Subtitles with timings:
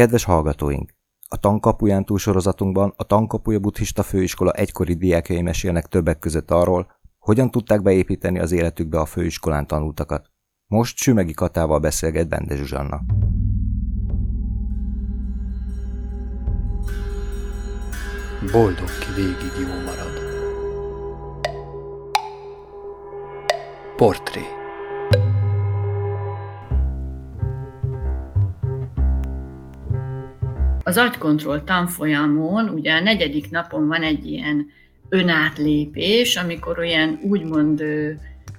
[0.00, 0.94] Kedves hallgatóink!
[1.28, 6.86] A Tankapuján túlsorozatunkban a Tankapuja Buddhista Főiskola egykori diákjai mesélnek többek között arról,
[7.18, 10.30] hogyan tudták beépíteni az életükbe a főiskolán tanultakat.
[10.66, 13.00] Most Sümegi Katával beszélget Bende Zsuzsanna.
[18.52, 20.18] Boldog ki végig jó marad.
[23.96, 24.59] Portré
[30.82, 34.70] Az agykontroll tanfolyamon ugye a negyedik napon van egy ilyen
[35.08, 37.82] önátlépés, amikor olyan úgymond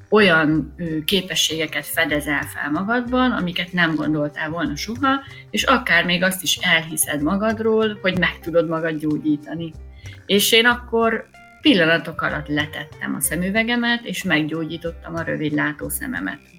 [0.10, 6.56] olyan képességeket fedezel fel magadban, amiket nem gondoltál volna soha, és akár még azt is
[6.62, 9.74] elhiszed magadról, hogy meg tudod magad gyógyítani.
[10.26, 11.26] És én akkor
[11.62, 16.51] pillanatok alatt letettem a szemüvegemet, és meggyógyítottam a rövidlátó szememet.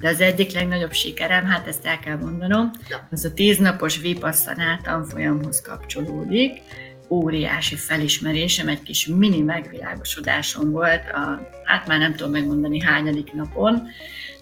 [0.00, 2.70] De az egyik legnagyobb sikerem, hát ezt el kell mondanom,
[3.10, 6.62] az a tíznapos Vipassana tanfolyamhoz kapcsolódik.
[7.08, 13.88] Óriási felismerésem, egy kis mini megvilágosodásom volt, a, hát már nem tudom megmondani hányadik napon,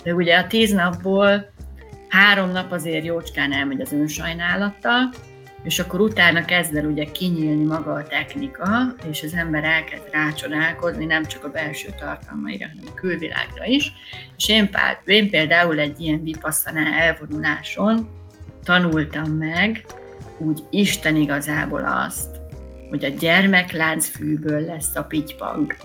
[0.02, 1.52] de ugye a tíz napból
[2.08, 5.12] három nap azért jócskán elmegy az önsajnálattal,
[5.66, 11.04] és akkor utána kezd el ugye kinyílni maga a technika, és az ember elkezd rácsodálkozni
[11.04, 13.92] nem csak a belső tartalmaira, hanem a külvilágra is.
[14.36, 14.70] És én,
[15.04, 18.08] én például egy ilyen vipasszaná elvonuláson
[18.64, 19.84] tanultam meg
[20.38, 22.40] úgy Isten igazából azt,
[22.88, 25.76] hogy a gyermekláncfűből lesz a pitypang.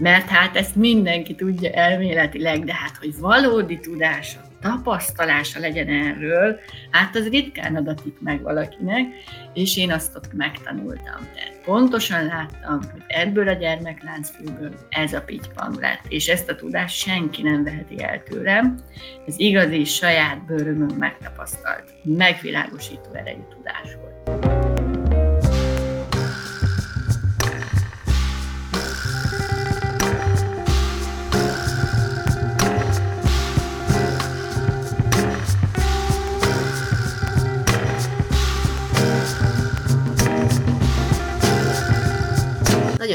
[0.00, 7.16] Mert hát ezt mindenki tudja elméletileg, de hát, hogy valódi tudása tapasztalása legyen erről, hát
[7.16, 9.06] az ritkán adatik meg valakinek,
[9.54, 11.28] és én azt ott megtanultam.
[11.34, 16.96] Tehát pontosan láttam, hogy ebből a gyermekláncfőből ez a pitypang lett, és ezt a tudást
[16.96, 18.78] senki nem veheti el tőlem.
[19.26, 24.45] Ez igazi saját bőrömön megtapasztalt, megvilágosító erejű tudás volt.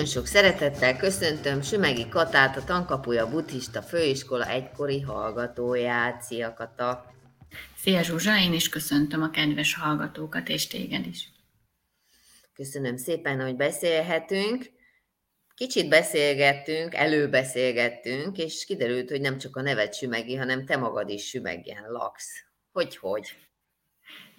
[0.02, 6.22] Nagyon sok szeretettel köszöntöm Sümegi Katát, a Tankapuja Buddhista Főiskola egykori hallgatóját.
[6.22, 7.06] Szia Kata!
[7.78, 11.30] Szia Zsuzsa, én is köszöntöm a kedves hallgatókat, és téged is.
[12.54, 14.72] Köszönöm szépen, hogy beszélhetünk.
[15.56, 21.28] Kicsit beszélgettünk, előbeszélgettünk, és kiderült, hogy nem csak a nevet Sümegi, hanem te magad is
[21.28, 22.44] Sümegien laksz.
[22.72, 23.36] Hogy, hogy?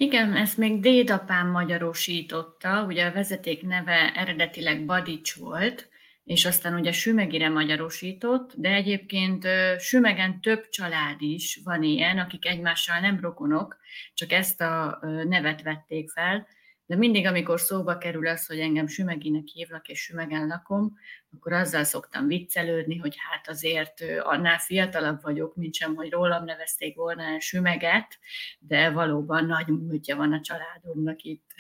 [0.03, 5.89] Igen, ezt még dédapám magyarosította, ugye a vezeték neve eredetileg Badics volt,
[6.25, 9.47] és aztán ugye Sümegire magyarosított, de egyébként
[9.79, 13.77] Sümegen több család is van ilyen, akik egymással nem rokonok,
[14.15, 14.99] csak ezt a
[15.29, 16.47] nevet vették fel,
[16.93, 20.99] de mindig, amikor szóba kerül az, hogy engem Sümeginek hívlak, és Sümegen lakom,
[21.35, 26.97] akkor azzal szoktam viccelődni, hogy hát azért annál fiatalabb vagyok, mint sem, hogy rólam nevezték
[26.97, 28.19] volna el Sümeget,
[28.59, 31.51] de valóban nagy múltja van a családomnak itt.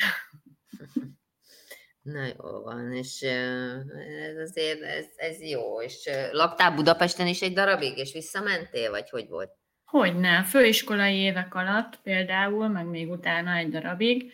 [2.02, 5.82] Na jó van, és ez azért ez, ez jó.
[5.82, 9.50] És laktál Budapesten is egy darabig, és visszamentél, vagy hogy volt?
[9.84, 14.32] Hogyne, főiskolai évek alatt például, meg még utána egy darabig,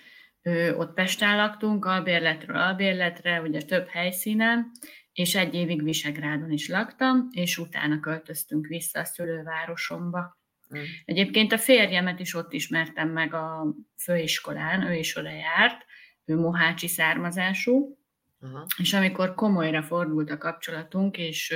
[0.76, 4.70] ott Pesten laktunk, albérletről albérletre, ugye több helyszínen,
[5.12, 10.38] és egy évig Visegrádon is laktam, és utána költöztünk vissza a szülővárosomba.
[10.76, 10.82] Mm.
[11.04, 15.84] Egyébként a férjemet is ott ismertem meg a főiskolán, ő is oda járt,
[16.24, 17.98] ő mohácsi származású,
[18.40, 18.66] Aha.
[18.76, 21.54] És amikor komolyra fordult a kapcsolatunk, és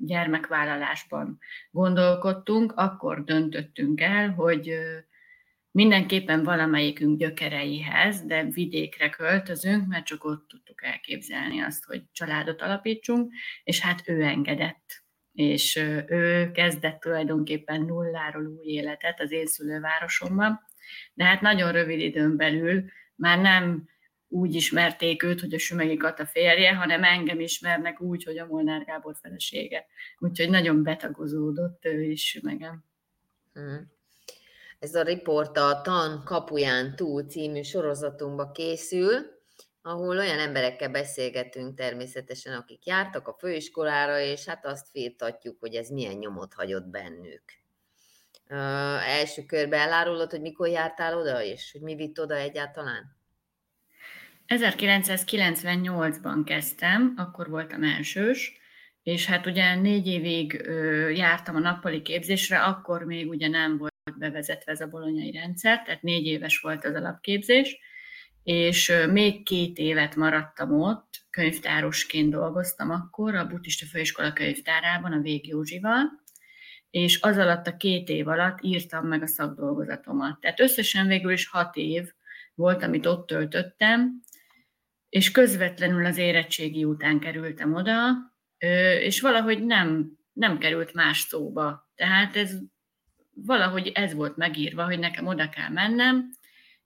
[0.00, 1.38] gyermekvállalásban
[1.70, 4.78] gondolkodtunk, akkor döntöttünk el, hogy
[5.76, 13.32] mindenképpen valamelyikünk gyökereihez, de vidékre költözünk, mert csak ott tudtuk elképzelni azt, hogy családot alapítsunk,
[13.64, 15.04] és hát ő engedett.
[15.32, 15.76] És
[16.08, 20.60] ő kezdett tulajdonképpen nulláról új életet az én szülővárosomban,
[21.14, 22.84] de hát nagyon rövid időn belül
[23.14, 23.88] már nem
[24.28, 28.84] úgy ismerték őt, hogy a Sümegi Kata férje, hanem engem ismernek úgy, hogy a Molnár
[28.84, 29.86] Gábor felesége.
[30.18, 32.84] Úgyhogy nagyon betagozódott ő is Sümegem.
[34.78, 39.34] Ez a riport a Tan kapuján túl című sorozatunkba készül,
[39.82, 45.88] ahol olyan emberekkel beszélgetünk természetesen, akik jártak a főiskolára, és hát azt firtatjuk, hogy ez
[45.88, 47.42] milyen nyomot hagyott bennük.
[48.48, 53.16] Uh, első körben elárulod, hogy mikor jártál oda, és hogy mi vitt oda egyáltalán?
[54.48, 58.58] 1998-ban kezdtem, akkor voltam elsős,
[59.02, 63.95] és hát ugye négy évig ö, jártam a nappali képzésre, akkor még ugye nem volt
[64.14, 67.78] bevezetve ez a bolonyai rendszer, tehát négy éves volt az alapképzés,
[68.42, 75.46] és még két évet maradtam ott, könyvtárosként dolgoztam akkor a Buddhista Főiskola könyvtárában, a Vég
[75.46, 76.24] Józsival,
[76.90, 80.40] és az alatt a két év alatt írtam meg a szakdolgozatomat.
[80.40, 82.12] Tehát összesen végül is hat év
[82.54, 84.20] volt, amit ott töltöttem,
[85.08, 88.00] és közvetlenül az érettségi után kerültem oda,
[89.00, 91.90] és valahogy nem, nem került más szóba.
[91.94, 92.58] Tehát ez
[93.44, 96.30] valahogy ez volt megírva, hogy nekem oda kell mennem,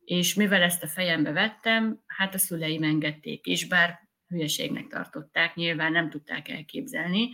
[0.04, 5.92] és mivel ezt a fejembe vettem, hát a szüleim engedték is, bár hülyeségnek tartották, nyilván
[5.92, 7.30] nem tudták elképzelni,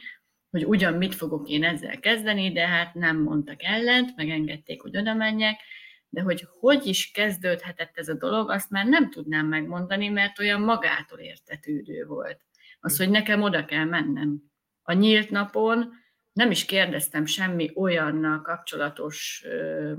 [0.50, 5.14] hogy ugyan mit fogok én ezzel kezdeni, de hát nem mondtak ellent, megengedték, hogy oda
[5.14, 5.60] menjek,
[6.08, 10.60] de hogy hogy is kezdődhetett ez a dolog, azt már nem tudnám megmondani, mert olyan
[10.60, 12.40] magától értetődő volt.
[12.80, 14.42] Az, hogy nekem oda kell mennem.
[14.82, 15.92] A nyílt napon
[16.36, 19.92] nem is kérdeztem semmi olyannal kapcsolatos ö,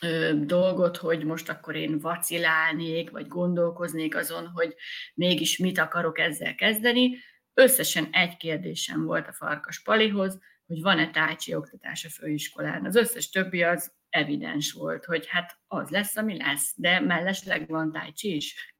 [0.00, 4.74] ö, dolgot, hogy most akkor én vacilálnék, vagy gondolkoznék azon, hogy
[5.14, 7.16] mégis mit akarok ezzel kezdeni.
[7.54, 12.84] Összesen egy kérdésem volt a Farkas Palihoz, hogy van-e tájcsi oktatás a főiskolán.
[12.84, 17.92] Az összes többi az evidens volt, hogy hát az lesz, ami lesz, de mellesleg van
[17.92, 18.74] tájcsi is.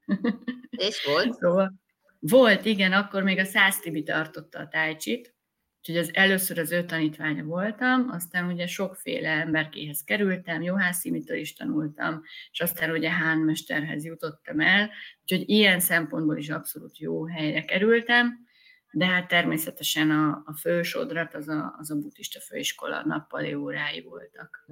[0.69, 1.33] És volt?
[1.39, 1.73] Szóval
[2.19, 5.37] volt, igen, akkor még a Szász Tibi tartotta a tájcsit,
[5.79, 11.53] úgyhogy az először az ő tanítványa voltam, aztán ugye sokféle emberkéhez kerültem, Johász Szimitől is
[11.53, 12.21] tanultam,
[12.51, 14.89] és aztán ugye Hán mesterhez jutottam el,
[15.21, 18.47] úgyhogy ilyen szempontból is abszolút jó helyre kerültem,
[18.91, 24.67] de hát természetesen a, a fősodrat az a, az a buddhista főiskola nappali órái voltak.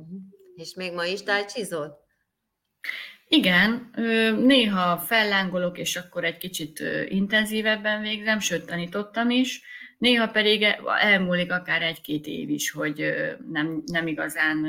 [0.56, 1.94] És még ma is tájcsizod?
[3.28, 3.90] Igen,
[4.38, 9.62] néha fellángolok, és akkor egy kicsit intenzívebben végzem, sőt tanítottam is,
[9.98, 13.14] néha pedig e, elmúlik akár egy-két év is, hogy
[13.52, 14.66] nem, nem igazán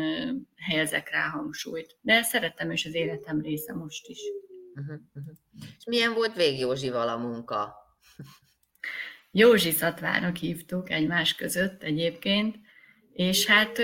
[0.57, 1.97] helyezek rá hangsúlyt.
[2.01, 4.19] De szeretem, és az életem része most is.
[4.75, 5.35] Uh-huh, uh-huh.
[5.79, 7.75] És milyen volt Vég Józsival a munka?
[9.31, 12.57] Józsi Szatvának hívtuk egymás között egyébként,
[13.13, 13.79] és hát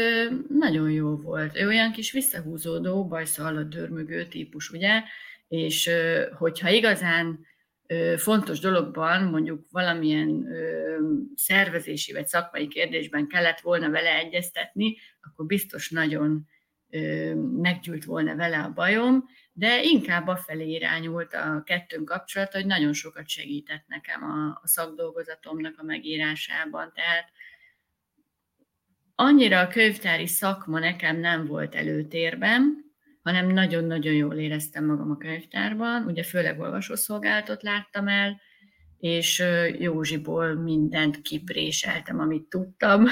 [0.48, 1.56] nagyon jó volt.
[1.56, 5.02] Ő olyan kis visszahúzódó, bajsza alatt dörmögő típus, ugye?
[5.48, 5.90] És
[6.38, 7.46] hogyha igazán
[8.16, 10.46] fontos dologban, mondjuk valamilyen
[11.34, 16.46] szervezési vagy szakmai kérdésben kellett volna vele egyeztetni, akkor biztos nagyon
[17.60, 23.28] meggyűlt volna vele a bajom, de inkább afelé irányult a kettőnk kapcsolat, hogy nagyon sokat
[23.28, 26.92] segített nekem a, szakdolgozatomnak a megírásában.
[26.94, 27.30] Tehát
[29.14, 32.83] annyira a könyvtári szakma nekem nem volt előtérben,
[33.24, 38.40] hanem nagyon-nagyon jól éreztem magam a könyvtárban, ugye főleg olvasószolgálatot láttam el,
[38.98, 39.42] és
[39.78, 43.06] Józsiból mindent kipréseltem, amit tudtam,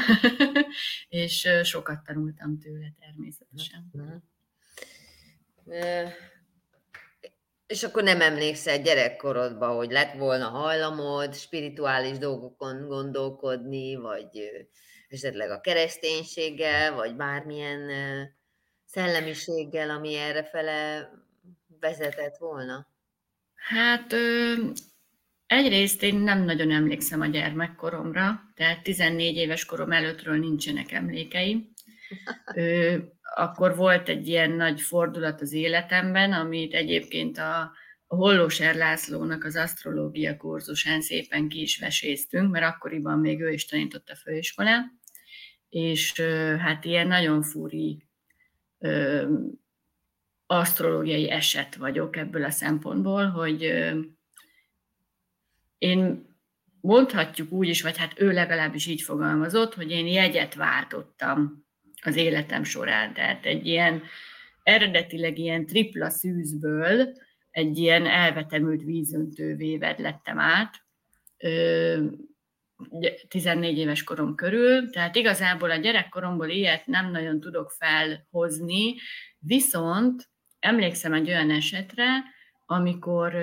[1.09, 3.91] és sokat tanultam tőle természetesen.
[3.93, 4.17] Mhm.
[7.67, 14.50] És akkor nem emlékszel gyerekkorodban, hogy lett volna hajlamod spirituális dolgokon gondolkodni, vagy
[15.09, 17.91] esetleg a kereszténységgel, vagy bármilyen
[18.92, 21.10] szellemiséggel, ami erre fele
[21.80, 22.86] vezetett volna?
[23.54, 24.14] Hát
[25.46, 31.70] egyrészt én nem nagyon emlékszem a gyermekkoromra, tehát 14 éves korom előttről nincsenek emlékeim.
[33.34, 37.61] Akkor volt egy ilyen nagy fordulat az életemben, amit egyébként a,
[38.06, 43.66] a Hollóser Lászlónak az asztrológia kurzusán szépen ki is veséztünk, mert akkoriban még ő is
[43.66, 45.00] tanított a főiskolán,
[45.68, 46.20] és
[46.58, 48.11] hát ilyen nagyon furi
[48.82, 49.26] ö,
[50.46, 54.00] asztrológiai eset vagyok ebből a szempontból, hogy ö,
[55.78, 56.30] én
[56.80, 61.64] mondhatjuk úgy is, vagy hát ő legalábbis így fogalmazott, hogy én jegyet váltottam
[62.02, 63.14] az életem során.
[63.14, 64.02] Tehát egy ilyen
[64.62, 67.12] eredetileg ilyen tripla szűzből
[67.50, 70.74] egy ilyen elvetemült vízöntővé vedlettem át.
[71.38, 72.04] Ö,
[73.28, 78.94] 14 éves korom körül, tehát igazából a gyerekkoromból ilyet nem nagyon tudok felhozni,
[79.38, 82.06] viszont emlékszem egy olyan esetre,
[82.66, 83.34] amikor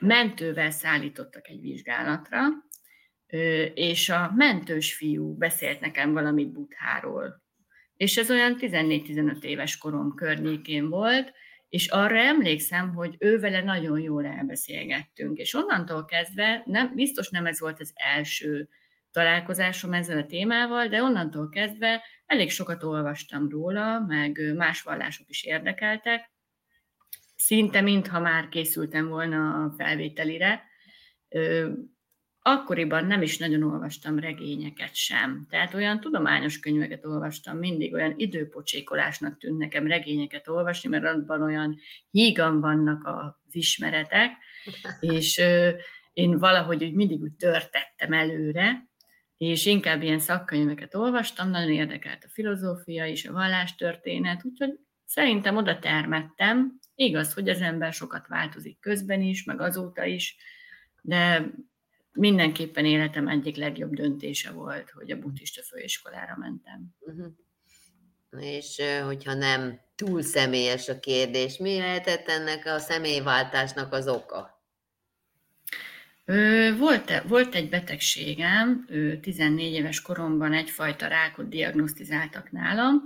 [0.00, 2.40] mentővel szállítottak egy vizsgálatra,
[3.74, 7.42] és a mentős fiú beszélt nekem valamit Butháról.
[7.96, 11.32] És ez olyan 14-15 éves korom környékén volt,
[11.68, 17.60] és arra emlékszem, hogy ővele nagyon jól elbeszélgettünk, és onnantól kezdve, nem, biztos nem ez
[17.60, 18.68] volt az első
[19.10, 25.44] találkozásom ezzel a témával, de onnantól kezdve elég sokat olvastam róla, meg más vallások is
[25.44, 26.30] érdekeltek,
[27.36, 30.62] szinte mintha már készültem volna a felvételire.
[32.42, 35.46] Akkoriban nem is nagyon olvastam regényeket sem.
[35.50, 41.78] Tehát olyan tudományos könyveket olvastam, mindig olyan időpocsékolásnak tűnt nekem regényeket olvasni, mert abban olyan
[42.10, 44.30] hígan vannak az ismeretek,
[45.00, 45.42] és
[46.12, 48.86] én valahogy úgy mindig úgy törtettem előre,
[49.36, 55.78] és inkább ilyen szakkönyveket olvastam, nagyon érdekelt a filozófia és a vallástörténet, úgyhogy szerintem oda
[55.78, 56.78] termettem.
[56.94, 60.36] Igaz, hogy az ember sokat változik közben is, meg azóta is,
[61.02, 61.50] de
[62.12, 66.94] mindenképpen életem egyik legjobb döntése volt, hogy a buddhista főiskolára mentem.
[66.98, 67.32] Uh-huh.
[68.42, 74.56] És hogyha nem túl személyes a kérdés, mi lehetett ennek a személyváltásnak az oka?
[76.78, 78.86] Volt, volt egy betegségem,
[79.20, 83.02] 14 éves koromban egyfajta rákot diagnosztizáltak nálam,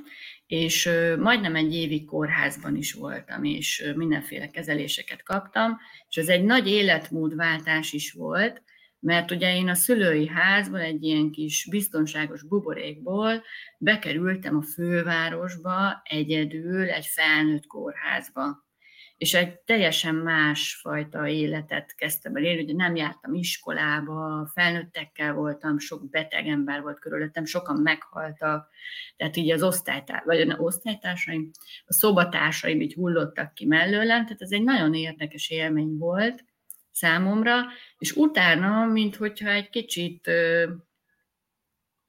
[0.46, 5.78] és majdnem egy évig kórházban is voltam, és mindenféle kezeléseket kaptam,
[6.08, 8.62] és ez egy nagy életmódváltás is volt,
[9.02, 13.42] mert ugye én a szülői házból, egy ilyen kis biztonságos buborékból
[13.78, 18.70] bekerültem a fővárosba egyedül egy felnőtt kórházba.
[19.16, 22.42] És egy teljesen más fajta életet kezdtem el.
[22.42, 28.68] Élni, ugye nem jártam iskolába, felnőttekkel voltam, sok beteg ember volt körülöttem, sokan meghaltak,
[29.16, 31.50] tehát így az osztálytár, vagy az osztálytársaim,
[31.84, 36.44] a szobatársaim így hullottak ki mellőlem, tehát ez egy nagyon érdekes élmény volt
[36.92, 37.62] számomra,
[37.98, 40.30] és utána, mint hogyha egy kicsit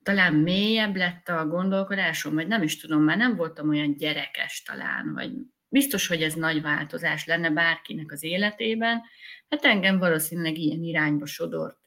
[0.04, 5.14] talán mélyebb lett a gondolkodásom, vagy nem is tudom, már nem voltam olyan gyerekes talán,
[5.14, 5.32] vagy
[5.74, 9.02] Biztos, hogy ez nagy változás lenne bárkinek az életében.
[9.50, 11.78] Hát engem valószínűleg ilyen irányba sodort,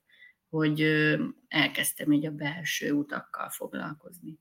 [0.48, 0.80] hogy
[1.48, 4.38] elkezdtem így a belső utakkal foglalkozni.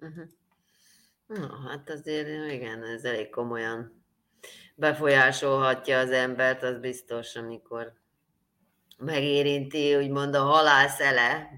[0.00, 0.24] Uh-huh.
[1.26, 3.97] Na, hát azért igen, ez elég komolyan
[4.74, 7.92] befolyásolhatja az embert, az biztos, amikor
[8.98, 11.48] megérinti, úgymond a halál szele.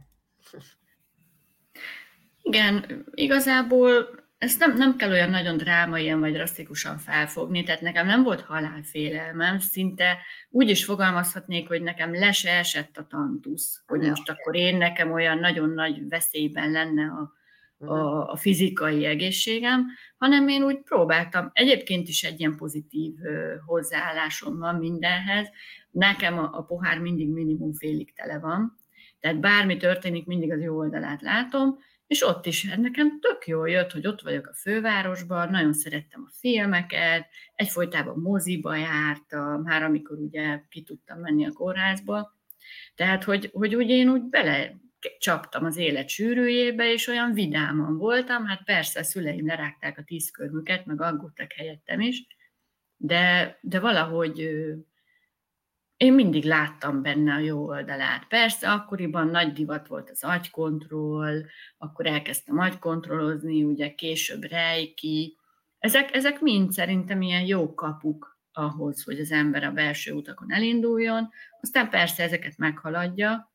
[2.43, 8.23] Igen, igazából ezt nem, nem kell olyan nagyon drámaian vagy drasztikusan felfogni, tehát nekem nem
[8.23, 10.19] volt halálfélelmem, szinte
[10.51, 15.13] úgy is fogalmazhatnék, hogy nekem le se esett a tantusz, hogy most akkor én nekem
[15.13, 17.33] olyan nagyon nagy veszélyben lenne a,
[17.81, 23.15] a, a fizikai egészségem, hanem én úgy próbáltam, egyébként is egy ilyen pozitív
[23.67, 25.49] hozzáállásom van mindenhez,
[25.91, 28.79] nekem a, a pohár mindig minimum félig tele van,
[29.21, 33.69] tehát bármi történik, mindig az jó oldalát látom, és ott is hát nekem tök jól
[33.69, 40.19] jött, hogy ott vagyok a fővárosban, nagyon szerettem a filmeket, egyfolytában moziba jártam, már amikor
[40.19, 42.39] ugye ki tudtam menni a kórházba,
[42.95, 44.81] tehát, hogy, hogy úgy én úgy bele
[45.19, 50.87] csaptam az élet sűrűjébe, és olyan vidáman voltam, hát persze a szüleim lerágták a tízkörmüket,
[50.87, 52.27] meg aggódtak helyettem is,
[52.97, 54.39] de, de valahogy
[55.97, 58.27] én mindig láttam benne a jó oldalát.
[58.29, 61.43] Persze, akkoriban nagy divat volt az agykontroll,
[61.79, 65.37] akkor elkezdtem agykontrollozni, ugye később rejki.
[65.79, 71.29] Ezek, ezek mind szerintem ilyen jó kapuk ahhoz, hogy az ember a belső utakon elinduljon.
[71.61, 73.53] Aztán persze ezeket meghaladja,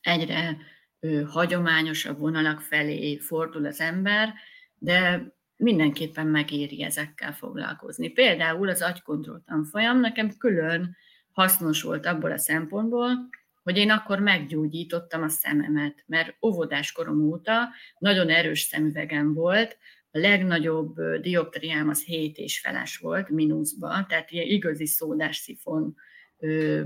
[0.00, 0.56] egyre
[1.00, 4.34] ő, hagyományosabb vonalak felé fordul az ember,
[4.78, 8.08] de mindenképpen megéri ezekkel foglalkozni.
[8.08, 10.96] Például az agykontroll tanfolyam nekem külön
[11.32, 13.28] hasznos volt abból a szempontból,
[13.62, 19.78] hogy én akkor meggyógyítottam a szememet, mert óvodás korom óta nagyon erős szemüvegem volt,
[20.12, 25.96] a legnagyobb dioptriám az 7 és feles volt, mínuszban, tehát ilyen igazi szódás szifon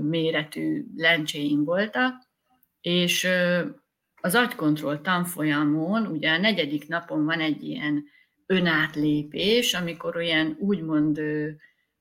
[0.01, 2.23] méretű lencséim voltak,
[2.85, 3.27] és
[4.21, 8.03] az agykontroll tanfolyamon, ugye a negyedik napon van egy ilyen
[8.45, 11.21] önátlépés, amikor olyan úgymond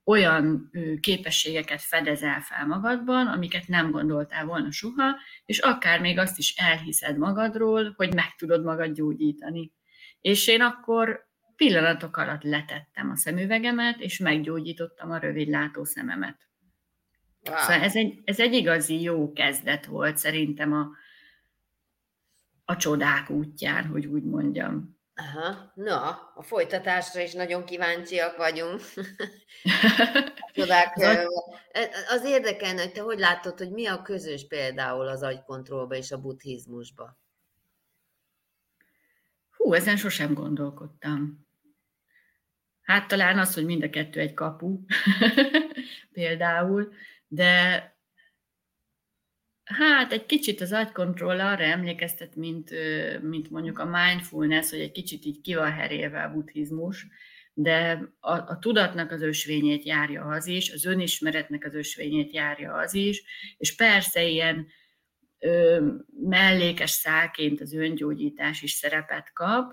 [0.05, 6.55] olyan képességeket fedezel fel magadban, amiket nem gondoltál volna soha, és akár még azt is
[6.57, 9.73] elhiszed magadról, hogy meg tudod magad gyógyítani.
[10.21, 16.37] És én akkor pillanatok alatt letettem a szemüvegemet, és meggyógyítottam a rövidlátó szememet.
[17.49, 17.59] Wow.
[17.59, 20.89] Szóval ez egy, ez egy igazi jó kezdet volt szerintem a,
[22.65, 24.99] a csodák útján, hogy úgy mondjam.
[25.17, 28.81] Aha, na, a folytatásra is nagyon kíváncsiak vagyunk.
[30.55, 30.97] Csodák.
[32.09, 36.21] az érdekelne, hogy te hogy látod, hogy mi a közös például az agykontrollba és a
[36.21, 37.19] buddhizmusba?
[39.57, 41.47] Hú, ezen sosem gondolkodtam.
[42.83, 44.79] Hát talán az, hogy mind a kettő egy kapu,
[46.13, 46.93] például,
[47.35, 47.93] de
[49.65, 52.71] Hát egy kicsit az agykontroll arra emlékeztet, mint,
[53.23, 57.07] mint mondjuk a mindfulness, hogy egy kicsit így ki van herélve a buddhizmus,
[57.55, 62.95] de a, a tudatnak az ösvényét járja az is, az önismeretnek az ösvényét járja az
[62.95, 63.23] is,
[63.57, 64.67] és persze ilyen
[66.21, 69.73] mellékes szálként az öngyógyítás is szerepet kap,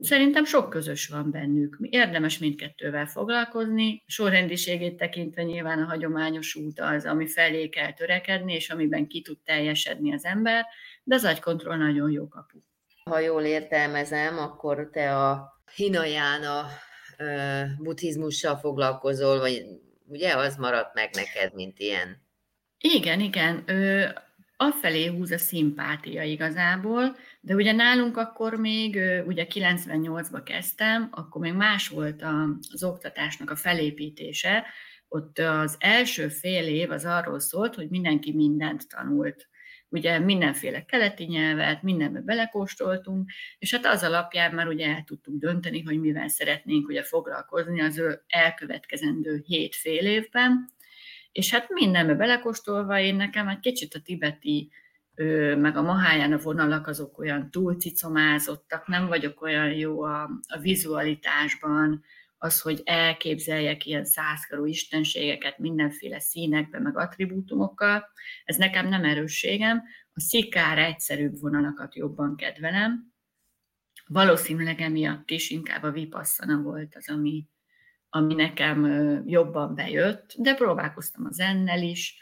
[0.00, 1.76] Szerintem sok közös van bennük.
[1.80, 4.02] Érdemes mindkettővel foglalkozni.
[4.06, 9.38] Sorrendiségét tekintve nyilván a hagyományos út az, ami felé kell törekedni, és amiben ki tud
[9.44, 10.66] teljesedni az ember,
[11.02, 12.58] de az agykontroll nagyon jó kapu.
[13.04, 16.66] Ha jól értelmezem, akkor te a Hinajána
[17.78, 19.64] buddhizmussal foglalkozol, vagy
[20.06, 22.22] ugye az maradt meg neked, mint ilyen?
[22.78, 23.62] Igen, igen.
[23.66, 24.04] Ö,
[24.56, 31.52] afelé húz a szimpátia igazából, de ugye nálunk akkor még, ugye 98-ba kezdtem, akkor még
[31.52, 32.22] más volt
[32.72, 34.64] az oktatásnak a felépítése,
[35.08, 39.48] ott az első fél év az arról szólt, hogy mindenki mindent tanult.
[39.88, 45.82] Ugye mindenféle keleti nyelvet, mindenbe belekóstoltunk, és hát az alapján már ugye el tudtuk dönteni,
[45.82, 50.68] hogy mivel szeretnénk ugye foglalkozni az elkövetkezendő hét fél évben,
[51.32, 54.70] és hát mindenbe belekóstolva én nekem egy kicsit a tibeti
[55.56, 62.04] meg a maháján a vonalak azok olyan túlcicomázottak, nem vagyok olyan jó a, a vizualitásban,
[62.42, 68.08] az, hogy elképzeljek ilyen százkarú istenségeket mindenféle színekben, meg attribútumokkal,
[68.44, 69.82] ez nekem nem erősségem.
[70.12, 73.12] A szikár egyszerűbb vonalakat jobban kedvelem.
[74.06, 77.46] Valószínűleg emiatt is inkább a vipasszana volt az, ami,
[78.08, 78.84] ami nekem
[79.26, 82.18] jobban bejött, de próbálkoztam az ennel is,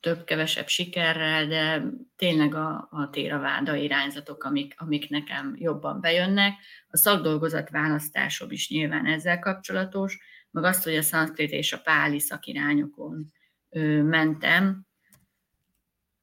[0.00, 1.82] több-kevesebb sikerrel, de
[2.16, 6.52] tényleg a, a téraváda irányzatok, amik, amik nekem jobban bejönnek.
[6.88, 10.18] A szakdolgozat választásom is nyilván ezzel kapcsolatos,
[10.50, 13.32] meg azt, hogy a szanszkrit és a páli szakirányokon
[13.70, 14.86] ö, mentem.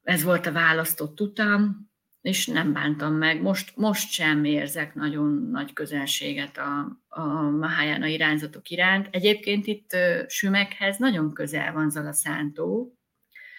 [0.02, 1.90] Ez volt a választott utam,
[2.20, 3.42] és nem bántam meg.
[3.42, 9.08] Most, most sem érzek nagyon nagy közelséget a, a Mahayana irányzatok iránt.
[9.10, 12.96] Egyébként itt Sümekhez nagyon közel van Zalaszántó,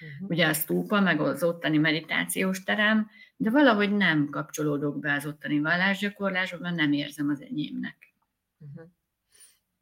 [0.03, 0.29] uh-huh.
[0.29, 5.59] ugye a stúpa, meg az ottani meditációs terem, de valahogy nem kapcsolódok be az ottani
[5.59, 8.13] vallásgyakorlásba, mert nem érzem az enyémnek.
[8.57, 8.89] Uh-huh.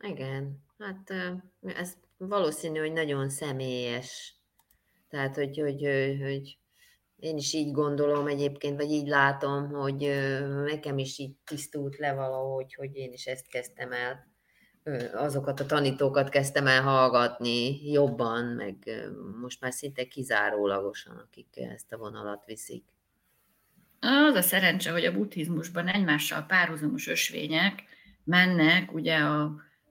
[0.04, 1.14] Igen, hát
[1.62, 4.36] ez valószínű, hogy nagyon személyes.
[5.10, 5.86] Tehát, hogy, hogy,
[6.22, 6.58] hogy
[7.16, 9.98] én is így gondolom egyébként, vagy így látom, hogy
[10.66, 14.31] nekem is így tisztult le valahogy, hogy én is ezt kezdtem el
[15.14, 18.76] azokat a tanítókat kezdtem el hallgatni jobban, meg
[19.42, 22.84] most már szinte kizárólagosan, akik ezt a vonalat viszik.
[24.00, 27.84] Az a szerencse, hogy a buddhizmusban egymással párhuzamos ösvények
[28.24, 29.42] mennek ugye a,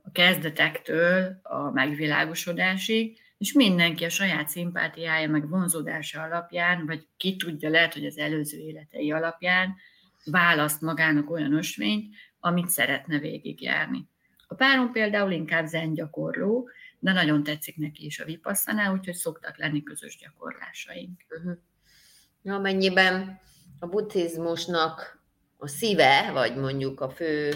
[0.02, 7.70] a kezdetektől a megvilágosodásig, és mindenki a saját szimpátiája, meg vonzódása alapján, vagy ki tudja,
[7.70, 9.76] lehet, hogy az előző életei alapján
[10.24, 14.08] választ magának olyan ösvényt, amit szeretne végigjárni.
[14.50, 19.58] A párom például inkább zen gyakorló, de nagyon tetszik neki is a vipasszaná, úgyhogy szoktak
[19.58, 21.20] lenni közös gyakorlásaink.
[21.28, 22.56] Uh-huh.
[22.56, 23.40] Amennyiben
[23.78, 25.22] a buddhizmusnak
[25.56, 27.52] a szíve, vagy mondjuk a fő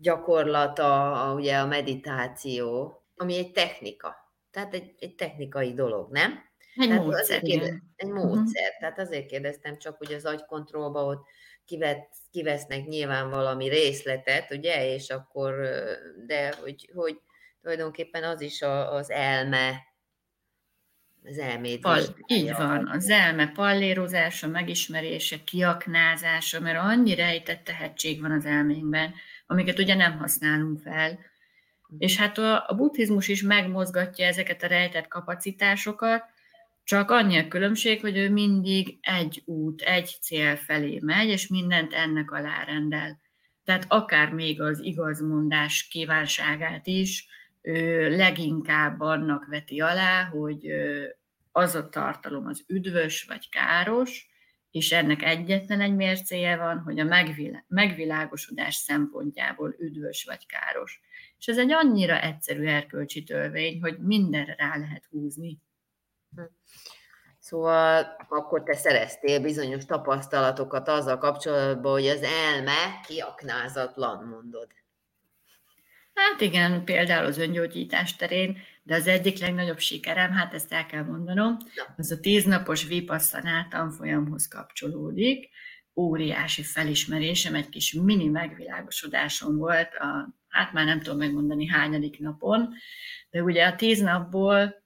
[0.00, 4.16] gyakorlata, ugye a meditáció, ami egy technika.
[4.50, 6.32] Tehát egy, egy technikai dolog, nem?
[6.76, 8.62] Egy Tehát módszer, kérdez, Egy módszer.
[8.62, 8.78] Uh-huh.
[8.80, 11.26] Tehát azért kérdeztem csak, hogy az agykontrollba ott
[11.66, 15.54] kivet, kivesznek nyilván valami részletet, ugye, és akkor,
[16.26, 17.20] de hogy, hogy
[17.62, 19.82] tulajdonképpen az is a, az elme,
[21.24, 21.80] az elmét.
[21.80, 29.14] Pal, így van, az elme pallérozása, megismerése, kiaknázása, mert annyi rejtett tehetség van az elménkben,
[29.46, 31.10] amiket ugye nem használunk fel.
[31.88, 31.94] Hm.
[31.98, 36.33] És hát a, a buddhizmus is megmozgatja ezeket a rejtett kapacitásokat,
[36.84, 41.92] csak annyi a különbség, hogy ő mindig egy út, egy cél felé megy, és mindent
[41.92, 43.20] ennek alárendel.
[43.64, 47.26] Tehát akár még az igazmondás kívánságát is
[47.62, 50.66] ő leginkább annak veti alá, hogy
[51.52, 54.28] az a tartalom az üdvös vagy káros,
[54.70, 57.24] és ennek egyetlen egy mércéje van, hogy a
[57.68, 61.00] megvilágosodás szempontjából üdvös vagy káros.
[61.38, 65.58] És ez egy annyira egyszerű erkölcsi törvény, hogy mindenre rá lehet húzni.
[66.36, 66.42] Hm.
[67.38, 74.66] Szóval akkor te szereztél bizonyos tapasztalatokat azzal kapcsolatban, hogy az elme kiaknázatlan, mondod.
[76.14, 81.02] Hát igen, például az öngyógyítás terén, de az egyik legnagyobb sikerem, hát ezt el kell
[81.02, 81.56] mondanom,
[81.96, 85.48] az a tíznapos Vipassana tanfolyamhoz kapcsolódik.
[85.94, 92.74] Óriási felismerésem, egy kis mini megvilágosodásom volt, a, hát már nem tudom megmondani hányadik napon,
[93.30, 94.83] de ugye a tíz napból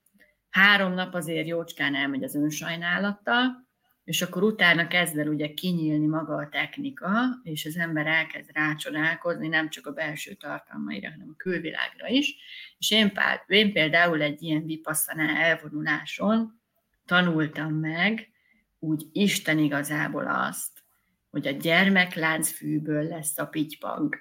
[0.50, 3.66] három nap azért jócskán elmegy az önsajnálattal,
[4.04, 7.10] és akkor utána kezd el ugye kinyílni maga a technika,
[7.42, 12.36] és az ember elkezd rácsodálkozni nem csak a belső tartalmaira, hanem a külvilágra is.
[12.78, 16.60] És én, pár, én például egy ilyen vipasszanál elvonuláson
[17.04, 18.30] tanultam meg
[18.78, 20.84] úgy Isten igazából azt,
[21.30, 24.16] hogy a gyermekláncfűből lesz a pitypang.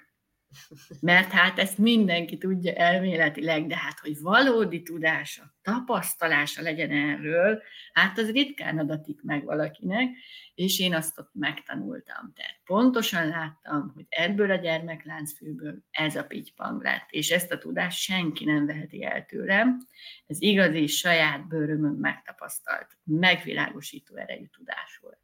[1.00, 8.18] Mert hát ezt mindenki tudja elméletileg, de hát, hogy valódi tudása, tapasztalása legyen erről, hát
[8.18, 10.08] az ritkán adatik meg valakinek,
[10.54, 12.32] és én azt ott megtanultam.
[12.34, 17.98] Tehát pontosan láttam, hogy ebből a gyermekláncfűből ez a pitypang lett, és ezt a tudást
[17.98, 19.86] senki nem veheti el tőlem.
[20.26, 25.18] Ez igazi, saját bőrömön megtapasztalt, megvilágosító erejű tudás volt.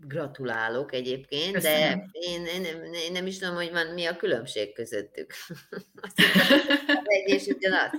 [0.00, 1.78] Gratulálok egyébként, Köszönöm.
[1.78, 5.32] de én, én, nem, én nem is tudom, hogy van, mi a különbség közöttük.
[6.86, 7.90] az egy és ugyanaz.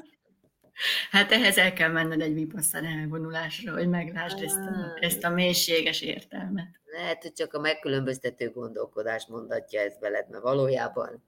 [1.12, 4.98] Hát ehhez el kell menned egy vipasszan elvonulásra, hogy meglásd ezt a, ah.
[5.00, 6.80] ezt a mélységes értelmet.
[6.86, 11.24] Lehet, hogy csak a megkülönböztető gondolkodás mondatja ezt veled, mert valójában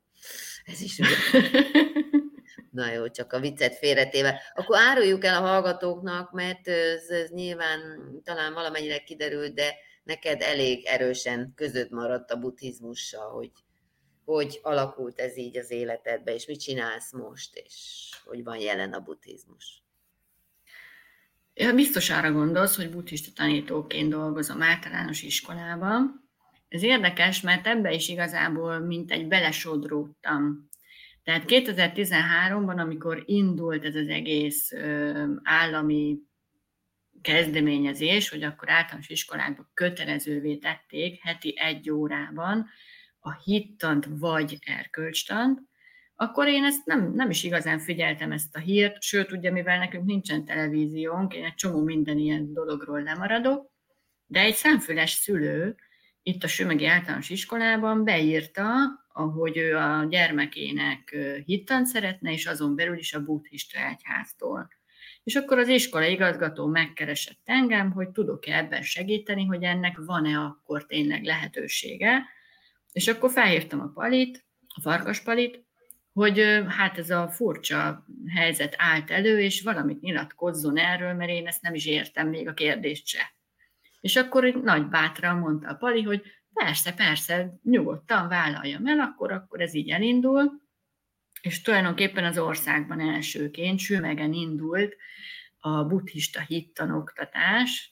[0.66, 1.00] ez is
[2.72, 4.42] Na jó, csak a viccet félretéve.
[4.56, 7.80] Akkor áruljuk el a hallgatóknak, mert ez, ez nyilván
[8.24, 9.76] talán valamennyire kiderült, de
[10.08, 13.52] neked elég erősen között maradt a buddhizmussal, hogy
[14.26, 19.00] hogy alakult ez így az életedbe, és mit csinálsz most, és hogy van jelen a
[19.00, 19.84] buddhizmus.
[21.54, 26.30] Ja, biztos arra gondolsz, hogy buddhista tanítóként dolgozom általános iskolában.
[26.68, 30.70] Ez érdekes, mert ebbe is igazából mint egy belesodródtam.
[31.24, 36.18] Tehát 2013-ban, amikor indult ez az egész ö, állami
[37.28, 42.68] kezdeményezés, hogy akkor általános iskolákban kötelezővé tették heti egy órában
[43.20, 45.62] a hittant vagy erkölcstant,
[46.16, 50.06] akkor én ezt nem, nem is igazán figyeltem ezt a hírt, sőt, ugye mivel nekünk
[50.06, 53.72] nincsen televíziónk, én egy csomó minden ilyen dologról lemaradok,
[54.26, 55.76] de egy szemfüles szülő
[56.24, 58.66] itt a Sümegi Általános Iskolában beírta,
[59.14, 64.68] ahogy ő a gyermekének hittant szeretne, és azon belül is a buddhista egyháztól.
[65.28, 70.86] És akkor az iskola igazgató megkeresett engem, hogy tudok-e ebben segíteni, hogy ennek van-e akkor
[70.86, 72.26] tényleg lehetősége.
[72.92, 75.66] És akkor felhívtam a palit, a farkaspalit,
[76.14, 81.62] hogy hát ez a furcsa helyzet állt elő, és valamit nyilatkozzon erről, mert én ezt
[81.62, 83.34] nem is értem még a kérdést se.
[84.02, 86.22] És akkor nagy bátran mondta a Pali, hogy
[86.54, 90.67] persze, persze, nyugodtan vállaljam el, akkor, akkor ez így elindul
[91.42, 94.96] és tulajdonképpen az országban elsőként Sümegen indult
[95.60, 97.90] a buddhista hittanoktatás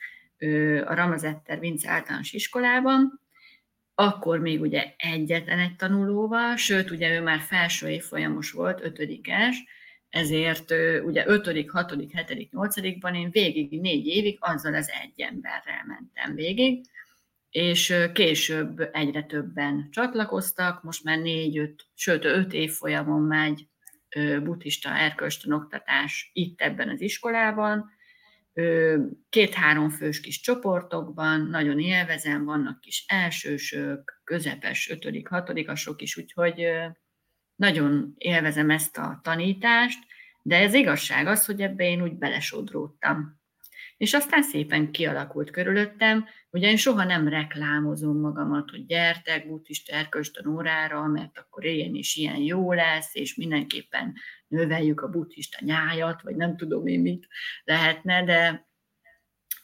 [0.86, 3.22] a Ramazetter Vince általános iskolában,
[3.96, 9.64] akkor még ugye egyetlen egy tanulóval, sőt, ugye ő már felső évfolyamos volt, ötödikes,
[10.10, 10.72] ezért
[11.04, 16.86] ugye ötödik, hatodik, hetedik, nyolcadikban én végig négy évig azzal az egy emberrel mentem végig,
[17.56, 23.68] és később egyre többen csatlakoztak, most már négy-öt, sőt öt évfolyamon megy
[24.44, 27.90] buddhista erkölcstan oktatás itt ebben az iskolában,
[29.30, 36.68] két-három fős kis csoportokban, nagyon élvezem, vannak kis elsősök, közepes, ötödik, hatodikasok is, úgyhogy
[37.56, 40.00] nagyon élvezem ezt a tanítást,
[40.42, 43.44] de ez igazság az, hogy ebbe én úgy belesodródtam
[43.98, 50.48] és aztán szépen kialakult körülöttem, ugye én soha nem reklámozom magamat, hogy gyertek buddhista erkölcstan
[50.48, 54.14] órára, mert akkor ilyen is ilyen jó lesz, és mindenképpen
[54.48, 57.28] növeljük a buddhista nyájat, vagy nem tudom én mit
[57.64, 58.68] lehetne, de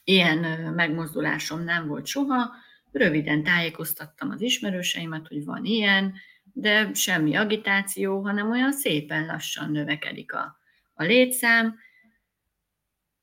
[0.03, 0.37] ilyen
[0.73, 2.51] megmozdulásom nem volt soha.
[2.91, 6.13] Röviden tájékoztattam az ismerőseimet, hogy van ilyen,
[6.53, 10.59] de semmi agitáció, hanem olyan szépen lassan növekedik a,
[10.93, 11.75] a létszám,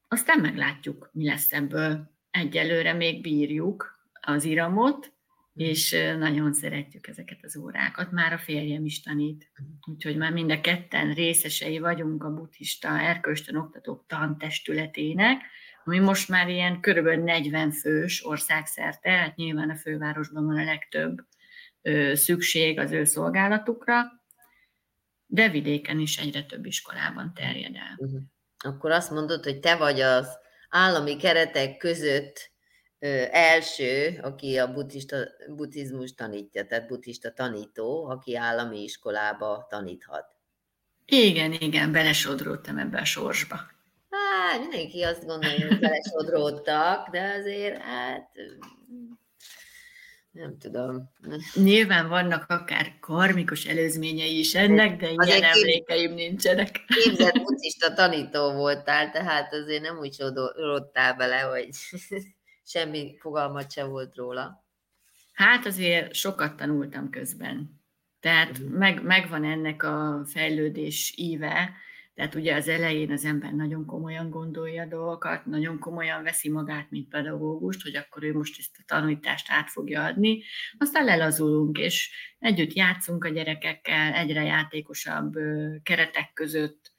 [0.09, 2.11] aztán meglátjuk, mi lesz ebből.
[2.31, 5.13] Egyelőre még bírjuk az iramot,
[5.55, 8.11] és nagyon szeretjük ezeket az órákat.
[8.11, 9.51] Már a férjem is tanít,
[9.91, 15.43] úgyhogy már mind a ketten részesei vagyunk a buddhista erkölcsön oktatók tantestületének,
[15.85, 21.27] ami most már ilyen körülbelül 40 fős országszerte, hát nyilván a fővárosban van a legtöbb
[21.83, 24.03] ö, szükség az ő szolgálatukra,
[25.27, 27.95] de vidéken is egyre több iskolában terjed el.
[27.97, 28.23] Uh-huh
[28.59, 32.51] akkor azt mondod, hogy te vagy az állami keretek között
[33.31, 35.17] első, aki a buddhista,
[35.49, 40.27] buddhizmus tanítja, tehát buddhista tanító, aki állami iskolába taníthat.
[41.05, 43.57] Igen, igen, belesodródtam ebbe a sorsba.
[44.11, 48.31] Hát, mindenki azt gondolja, hogy belesodródtak, de azért, hát
[50.39, 51.11] nem tudom.
[51.55, 56.85] Nyilván vannak akár karmikus előzményei is ennek, de ilyen emlékeim nincsenek.
[56.87, 61.69] Képzett buddhista tanító voltál, tehát azért nem úgy sodorottál bele, hogy
[62.73, 64.65] semmi fogalmat se volt róla.
[65.33, 67.81] Hát azért sokat tanultam közben.
[68.21, 68.69] Tehát uh-huh.
[68.69, 71.73] meg, megvan ennek a fejlődés íve,
[72.19, 76.91] tehát ugye az elején az ember nagyon komolyan gondolja a dolgokat, nagyon komolyan veszi magát,
[76.91, 80.43] mint pedagógust, hogy akkor ő most ezt a tanítást át fogja adni,
[80.79, 85.35] aztán lelazulunk, és együtt játszunk a gyerekekkel, egyre játékosabb
[85.83, 86.93] keretek között.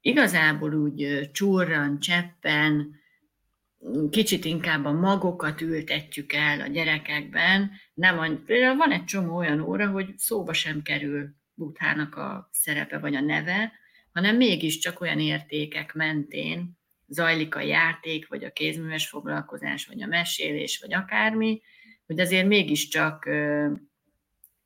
[0.00, 3.00] Igazából úgy csúrran, cseppen,
[4.10, 7.70] kicsit inkább a magokat ültetjük el a gyerekekben.
[7.94, 13.14] Nem, például van egy csomó olyan óra, hogy szóba sem kerül Buthának a szerepe vagy
[13.14, 13.84] a neve,
[14.16, 20.78] hanem mégiscsak olyan értékek mentén zajlik a játék, vagy a kézműves foglalkozás, vagy a mesélés,
[20.78, 21.62] vagy akármi,
[22.06, 23.28] hogy azért mégiscsak,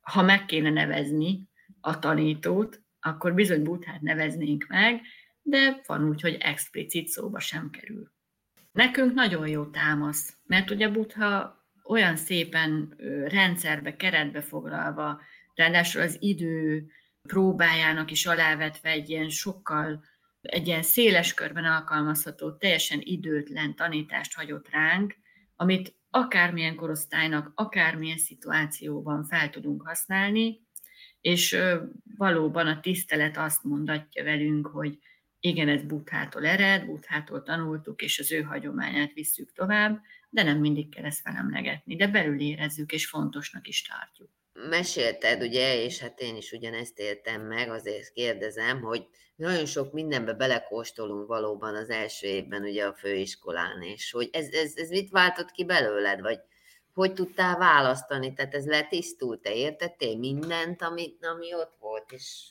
[0.01, 1.49] ha meg kéne nevezni
[1.81, 5.01] a tanítót, akkor bizony Buthát neveznénk meg,
[5.41, 8.11] de van úgy, hogy explicit szóba sem kerül.
[8.71, 12.93] Nekünk nagyon jó támasz, mert ugye Butha olyan szépen
[13.27, 15.21] rendszerbe, keretbe foglalva,
[15.55, 20.03] ráadásul az idő próbájának is alávetve egy ilyen sokkal,
[20.41, 25.15] egy ilyen széles körben alkalmazható, teljesen időtlen tanítást hagyott ránk,
[25.55, 30.59] amit akármilyen korosztálynak, akármilyen szituációban fel tudunk használni,
[31.21, 31.57] és
[32.17, 34.99] valóban a tisztelet azt mondatja velünk, hogy
[35.39, 40.89] igen, ez Buthától ered, Buthától tanultuk, és az ő hagyományát visszük tovább, de nem mindig
[40.89, 44.29] kell ezt felemlegetni, de belül érezzük, és fontosnak is tartjuk.
[44.53, 50.33] Mesélted, ugye, és hát én is ugyanezt éltem meg, azért kérdezem, hogy nagyon sok mindenbe
[50.33, 55.51] belekóstolunk valóban az első évben ugye a főiskolán, és hogy ez, ez, ez mit váltott
[55.51, 56.39] ki belőled, vagy
[56.93, 62.49] hogy tudtál választani, tehát ez letisztult, te értettél mindent, ami, ami ott volt, és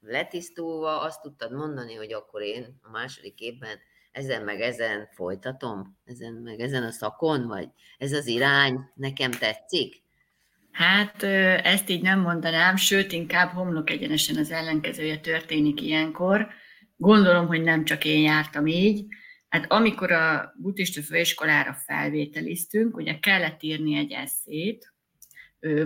[0.00, 3.78] letisztulva azt tudtad mondani, hogy akkor én a második évben
[4.12, 8.90] ezen meg ezen folytatom, ezen meg ezen a szakon, vagy ez az irány?
[8.94, 10.02] Nekem tetszik?
[10.80, 11.22] Hát
[11.62, 16.48] ezt így nem mondanám, sőt, inkább homlok egyenesen az ellenkezője történik ilyenkor.
[16.96, 19.06] Gondolom, hogy nem csak én jártam így.
[19.48, 24.94] Hát amikor a buddhista főiskolára felvételiztünk, ugye kellett írni egy eszét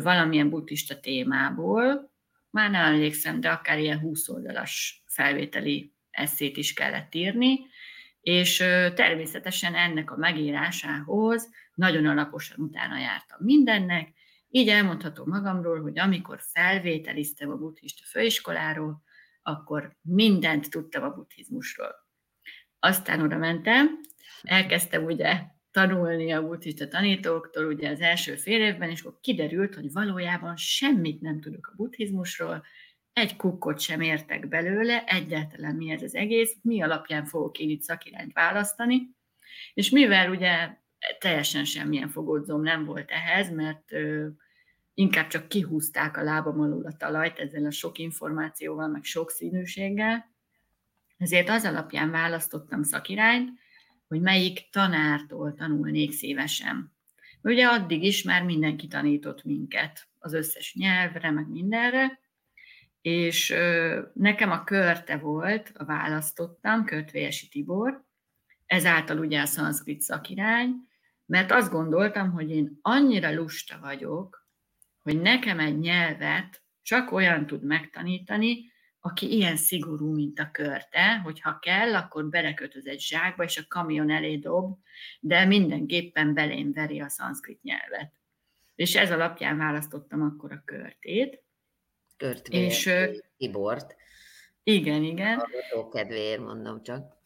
[0.03, 2.13] valamilyen buddhista témából,
[2.51, 7.61] már nem emlékszem, de akár ilyen 20 oldalas felvételi eszét is kellett írni,
[8.21, 8.57] és
[8.95, 14.13] természetesen ennek a megírásához nagyon alaposan utána jártam mindennek,
[14.57, 19.03] így elmondhatom magamról, hogy amikor felvételiztem a buddhista főiskoláról,
[19.43, 21.95] akkor mindent tudtam a buddhizmusról.
[22.79, 24.01] Aztán oda mentem,
[24.43, 29.93] elkezdtem ugye tanulni a buddhista tanítóktól ugye az első fél évben, és akkor kiderült, hogy
[29.93, 32.65] valójában semmit nem tudok a buddhizmusról,
[33.13, 37.83] egy kukkot sem értek belőle, egyáltalán mi ez az egész, mi alapján fogok én itt
[37.83, 39.11] szakirányt választani,
[39.75, 40.77] és mivel ugye
[41.19, 43.93] teljesen semmilyen fogodzom nem volt ehhez, mert
[44.95, 50.33] inkább csak kihúzták a lábam alul a talajt ezzel a sok információval, meg sok színűséggel,
[51.17, 53.51] ezért az alapján választottam szakirányt,
[54.09, 56.93] hogy melyik tanártól tanulnék szívesen.
[57.43, 62.21] Ugye addig is már mindenki tanított minket az összes nyelvre, meg mindenre,
[63.01, 63.55] és
[64.13, 68.05] nekem a körte volt, a választottam, Körtvélyesi Tibor,
[68.67, 70.75] ezáltal ugye a szanszkrit szakirány,
[71.27, 74.44] mert azt gondoltam, hogy én annyira lusta vagyok,
[75.05, 81.41] hogy nekem egy nyelvet csak olyan tud megtanítani, aki ilyen szigorú, mint a körte, hogy
[81.41, 84.79] ha kell, akkor belekötöz egy zsákba, és a kamion elé dob,
[85.21, 88.13] de mindenképpen belém veri a szanszkrit nyelvet.
[88.75, 91.43] És ez alapján választottam akkor a körtét.
[92.17, 92.91] Körtvé, és
[93.37, 93.97] Tibort.
[94.63, 95.39] Igen, igen.
[95.75, 97.17] A kedvéért mondom csak.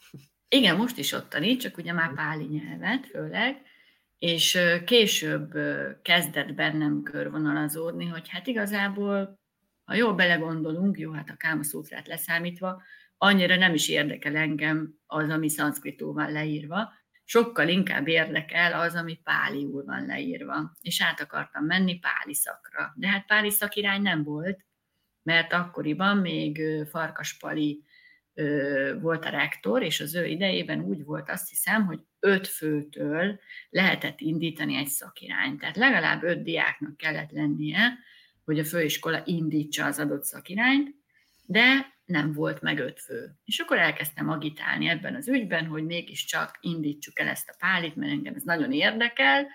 [0.48, 3.62] Igen, most is ott tanít, csak ugye már páli nyelvet főleg,
[4.18, 5.52] és később
[6.02, 9.38] kezdett bennem körvonalazódni, hogy hát igazából
[9.88, 12.82] ha jól belegondolunk, jó, hát a Káma Szótrát leszámítva,
[13.16, 16.92] annyira nem is érdekel engem az, ami szanszkritó van leírva,
[17.24, 20.72] sokkal inkább érdekel az, ami páliul van leírva.
[20.80, 22.92] És át akartam menni páli szakra.
[22.96, 24.64] De hát páli szakirány nem volt,
[25.22, 27.84] mert akkoriban még Farkas Pali
[29.00, 34.20] volt a rektor, és az ő idejében úgy volt azt hiszem, hogy öt főtől lehetett
[34.20, 35.60] indítani egy szakirányt.
[35.60, 37.98] Tehát legalább öt diáknak kellett lennie,
[38.44, 40.94] hogy a főiskola indítsa az adott szakirányt,
[41.46, 43.30] de nem volt meg öt fő.
[43.44, 48.12] És akkor elkezdtem agitálni ebben az ügyben, hogy mégiscsak indítsuk el ezt a pálit, mert
[48.12, 49.46] engem ez nagyon érdekel.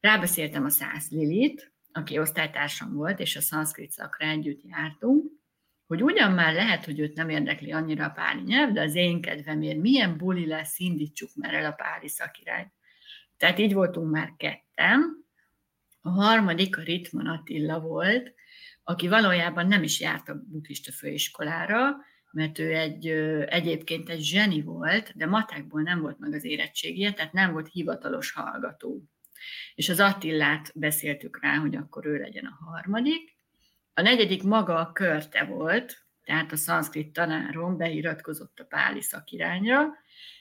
[0.00, 5.30] Rábeszéltem a száz Lilit, aki osztálytársam volt, és a szanszkrit szakra együtt jártunk,
[5.92, 9.20] hogy ugyan már lehet, hogy őt nem érdekli annyira a páli nyelv, de az én
[9.20, 12.72] kedvemért milyen buli lesz, indítsuk már el a páli szakirányt.
[13.36, 15.26] Tehát így voltunk már ketten.
[16.00, 18.34] A harmadik a Ritman Attila volt,
[18.84, 21.96] aki valójában nem is járt a buddhista főiskolára,
[22.30, 23.06] mert ő egy,
[23.46, 28.32] egyébként egy zseni volt, de matekból nem volt meg az érettségie, tehát nem volt hivatalos
[28.32, 29.02] hallgató.
[29.74, 33.40] És az Attillát beszéltük rá, hogy akkor ő legyen a harmadik.
[33.94, 39.86] A negyedik maga a körte volt, tehát a szanszkrit tanárom beiratkozott a páli szakirányra.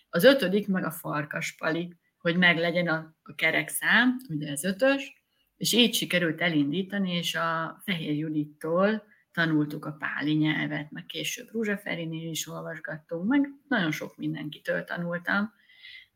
[0.10, 5.24] Az ötödik meg a farkaspali, hogy meg legyen a, a kerek szám, ugye ez ötös,
[5.58, 11.78] és így sikerült elindítani, és a Fehér Judittól tanultuk a páli nyelvet, meg később Rúzsa
[11.78, 15.54] Ferinél is olvasgattunk, meg nagyon sok mindenkitől tanultam.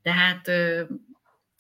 [0.02, 0.52] De hát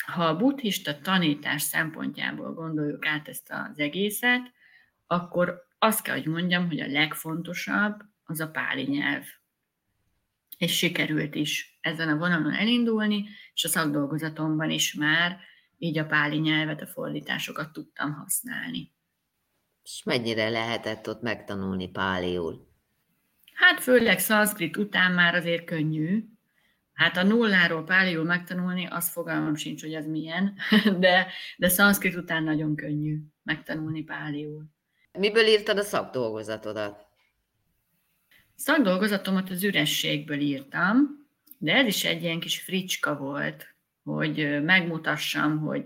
[0.05, 4.51] ha a buddhista tanítás szempontjából gondoljuk át ezt az egészet,
[5.07, 9.23] akkor azt kell, hogy mondjam, hogy a legfontosabb az a páli nyelv.
[10.57, 15.39] És sikerült is ezen a vonalon elindulni, és a szakdolgozatomban is már
[15.77, 18.93] így a páli nyelvet, a fordításokat tudtam használni.
[19.83, 22.67] És mennyire lehetett ott megtanulni páliul?
[23.53, 26.25] Hát főleg szanszkrit után már azért könnyű.
[26.93, 30.57] Hát a nulláról páliul megtanulni, az fogalmam sincs, hogy az milyen,
[30.99, 34.74] de, de szanszkrit után nagyon könnyű megtanulni páliul.
[35.17, 37.06] Miből írtad a szakdolgozatodat?
[38.56, 45.86] Szakdolgozatomat az ürességből írtam, de ez is egy ilyen kis fricska volt, hogy megmutassam, hogy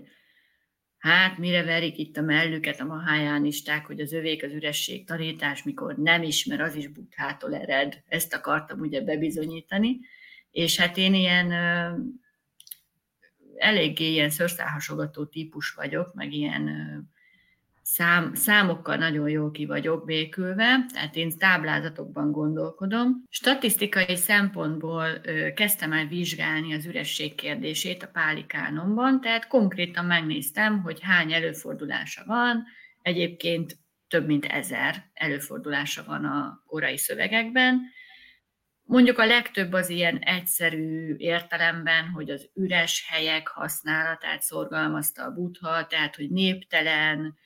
[0.98, 5.96] hát mire verik itt a mellüket a mahájánisták, hogy az övék az üresség tanítás, mikor
[5.96, 8.02] nem ismer, az is buthától ered.
[8.06, 10.00] Ezt akartam ugye bebizonyítani.
[10.50, 11.52] És hát én ilyen
[13.56, 16.68] eléggé ilyen szőrszálhasogató típus vagyok, meg ilyen
[17.92, 23.24] szám, számokkal nagyon jól ki vagyok békülve, tehát én táblázatokban gondolkodom.
[23.28, 30.98] Statisztikai szempontból ö, kezdtem el vizsgálni az üresség kérdését a pálikánomban, tehát konkrétan megnéztem, hogy
[31.02, 32.64] hány előfordulása van,
[33.02, 33.76] egyébként
[34.08, 37.80] több mint ezer előfordulása van a korai szövegekben,
[38.82, 45.86] Mondjuk a legtöbb az ilyen egyszerű értelemben, hogy az üres helyek használatát szorgalmazta a butha,
[45.86, 47.38] tehát hogy néptelen,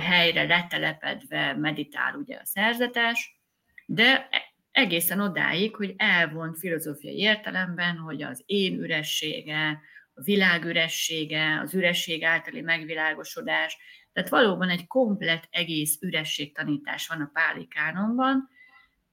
[0.00, 3.40] helyre letelepedve meditál ugye a szerzetes,
[3.86, 4.28] de
[4.70, 9.80] egészen odáig, hogy elvont filozófiai értelemben, hogy az én üressége,
[10.14, 13.76] a világ üressége, az üresség általi megvilágosodás,
[14.12, 18.48] tehát valóban egy komplet egész ürességtanítás van a pálikánonban,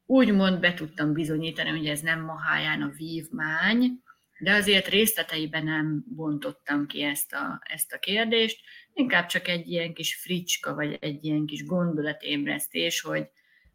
[0.06, 4.02] úgymond be tudtam bizonyítani, hogy ez nem Maháján a vívmány,
[4.40, 8.60] de azért részleteiben nem bontottam ki ezt a, ezt a kérdést,
[8.94, 13.30] inkább csak egy ilyen kis fricska, vagy egy ilyen kis gondolatébresztés, hogy,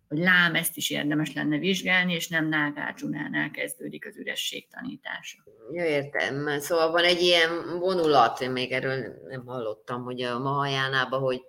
[0.08, 5.38] hogy lám, ezt is érdemes lenne vizsgálni, és nem Nágácsunánál kezdődik az üresség tanítása.
[5.72, 6.60] Jó, értem.
[6.60, 11.40] Szóval van egy ilyen vonulat, én még erről nem hallottam, hogy a Mahajánában, hogy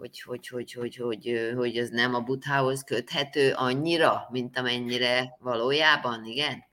[0.00, 6.24] hogy, hogy, hogy, hogy, hogy, hogy az nem a buthához köthető annyira, mint amennyire valójában,
[6.24, 6.69] igen?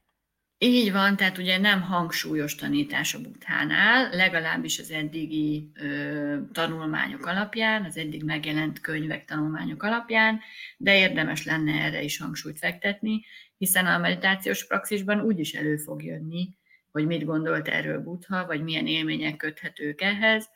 [0.59, 7.83] Így van, tehát ugye nem hangsúlyos tanítás a buthánál, legalábbis az eddigi ö, tanulmányok alapján,
[7.85, 10.39] az eddig megjelent könyvek tanulmányok alapján,
[10.77, 13.25] de érdemes lenne erre is hangsúlyt fektetni,
[13.57, 16.49] hiszen a meditációs praxisban úgy is elő fog jönni,
[16.91, 20.49] hogy mit gondolt erről Butha, vagy milyen élmények köthetők ehhez.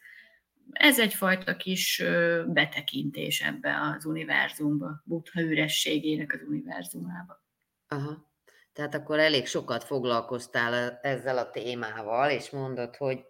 [0.71, 2.03] Ez egyfajta kis
[2.47, 7.45] betekintés ebbe az univerzumba, Butha ürességének az univerzumába.
[7.87, 8.30] Aha.
[8.73, 13.25] Tehát akkor elég sokat foglalkoztál ezzel a témával, és mondod, hogy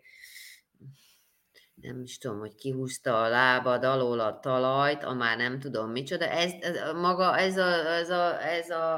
[1.76, 6.26] nem is tudom, hogy kihúzta a lábad alól a talajt, a már nem tudom micsoda.
[6.26, 8.94] Ez, ez maga, ez a, ez a, ez a,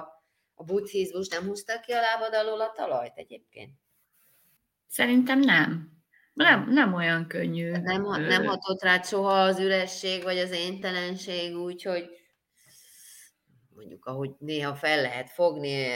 [0.54, 3.72] a buddhizmus nem húzta ki a lábad alól a talajt egyébként?
[4.88, 5.92] Szerintem nem.
[6.34, 7.72] Nem, nem olyan könnyű.
[7.72, 12.10] Nem, nem hatott rád soha az üresség, vagy az éntelenség, úgyhogy
[13.76, 15.88] mondjuk, ahogy néha fel lehet fogni,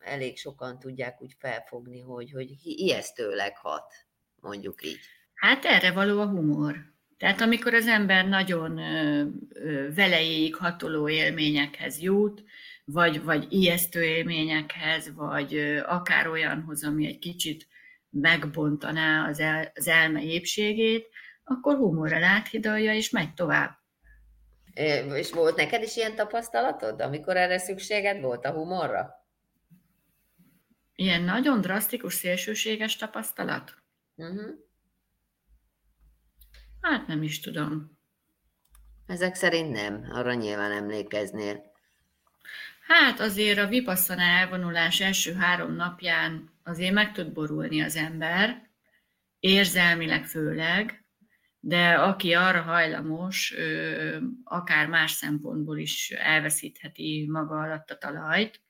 [0.00, 3.94] elég sokan tudják úgy felfogni, hogy, hogy ijesztőleg hat,
[4.40, 5.00] mondjuk így.
[5.34, 6.76] Hát erre való a humor.
[7.16, 8.74] Tehát amikor az ember nagyon
[9.94, 12.44] velejéig hatoló élményekhez jut,
[12.84, 17.66] vagy, vagy ijesztő élményekhez, vagy akár olyanhoz, ami egy kicsit
[18.10, 21.08] megbontaná az, el, az elme épségét,
[21.44, 23.77] akkor humorral áthidalja, és megy tovább.
[25.14, 29.26] És volt neked is ilyen tapasztalatod, amikor erre szükséged volt a humorra?
[30.94, 33.74] Ilyen nagyon drasztikus, szélsőséges tapasztalat?
[34.14, 34.50] Uh-huh.
[36.80, 37.98] Hát nem is tudom.
[39.06, 41.72] Ezek szerint nem, arra nyilván emlékeznél.
[42.86, 48.68] Hát azért a vipasszana elvonulás első három napján azért meg tud borulni az ember,
[49.40, 50.97] érzelmileg főleg,
[51.68, 53.54] de aki arra hajlamos,
[54.44, 58.60] akár más szempontból is elveszítheti maga alatt a talajt.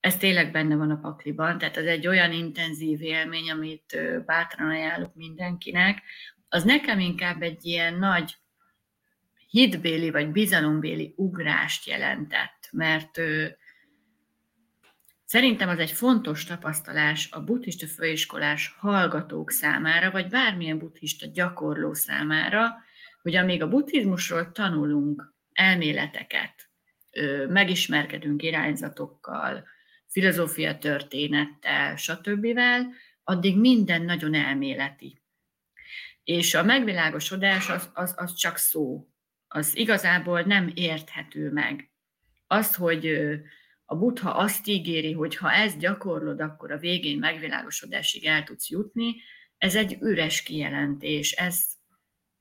[0.00, 5.14] Ez tényleg benne van a pakliban, tehát ez egy olyan intenzív élmény, amit bátran ajánlok
[5.14, 6.02] mindenkinek.
[6.48, 8.36] Az nekem inkább egy ilyen nagy
[9.48, 13.20] hitbéli vagy bizalombéli ugrást jelentett, mert
[15.30, 22.74] Szerintem az egy fontos tapasztalás a buddhista főiskolás hallgatók számára, vagy bármilyen buddhista gyakorló számára,
[23.22, 26.70] hogy amíg a buddhizmusról tanulunk elméleteket,
[27.48, 29.66] megismerkedünk irányzatokkal,
[30.06, 32.46] filozófia történettel, stb.,
[33.24, 35.22] addig minden nagyon elméleti.
[36.24, 39.08] És a megvilágosodás az, az, az csak szó.
[39.48, 41.90] Az igazából nem érthető meg.
[42.46, 43.18] Azt, hogy
[43.90, 49.14] a buddha azt ígéri, hogy ha ezt gyakorlod, akkor a végén megvilágosodásig el tudsz jutni,
[49.58, 51.32] ez egy üres kijelentés.
[51.32, 51.64] Ez,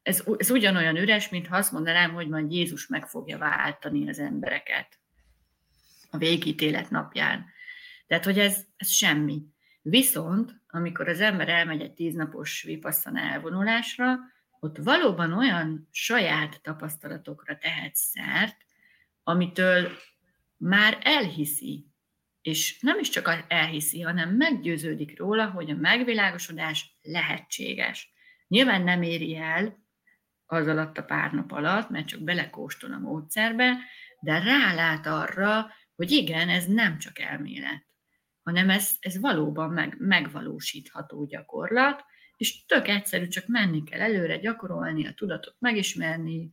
[0.02, 4.20] ez, ez ugyanolyan üres, mint ha azt mondanám, hogy majd Jézus meg fogja váltani az
[4.20, 5.00] embereket
[6.12, 7.46] a végítélet napján.
[8.08, 9.42] Tehát, hogy ez, ez semmi.
[9.82, 14.18] Viszont, amikor az ember elmegy egy tíznapos vipasszana elvonulásra,
[14.60, 18.58] ott valóban olyan saját tapasztalatokra tehet szert,
[19.24, 19.92] amitől
[20.60, 21.88] már elhiszi,
[22.42, 28.12] és nem is csak elhiszi, hanem meggyőződik róla, hogy a megvilágosodás lehetséges.
[28.48, 29.88] Nyilván nem éri el
[30.46, 33.78] az alatt a pár nap alatt, mert csak belekóstol a módszerbe,
[34.20, 37.86] de rálát arra, hogy igen, ez nem csak elmélet,
[38.44, 42.04] hanem ez, ez valóban meg, megvalósítható gyakorlat,
[42.38, 46.52] és tök egyszerű, csak menni kell előre, gyakorolni, a tudatot megismerni,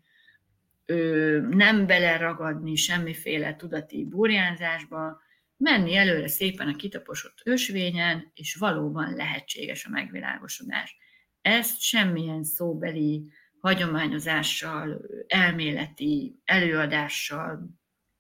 [1.50, 5.20] nem beleragadni semmiféle tudati burjánzásba,
[5.56, 10.96] menni előre szépen a kitaposott ösvényen, és valóban lehetséges a megvilágosodás.
[11.40, 13.30] Ezt semmilyen szóbeli
[13.60, 17.70] hagyományozással, elméleti előadással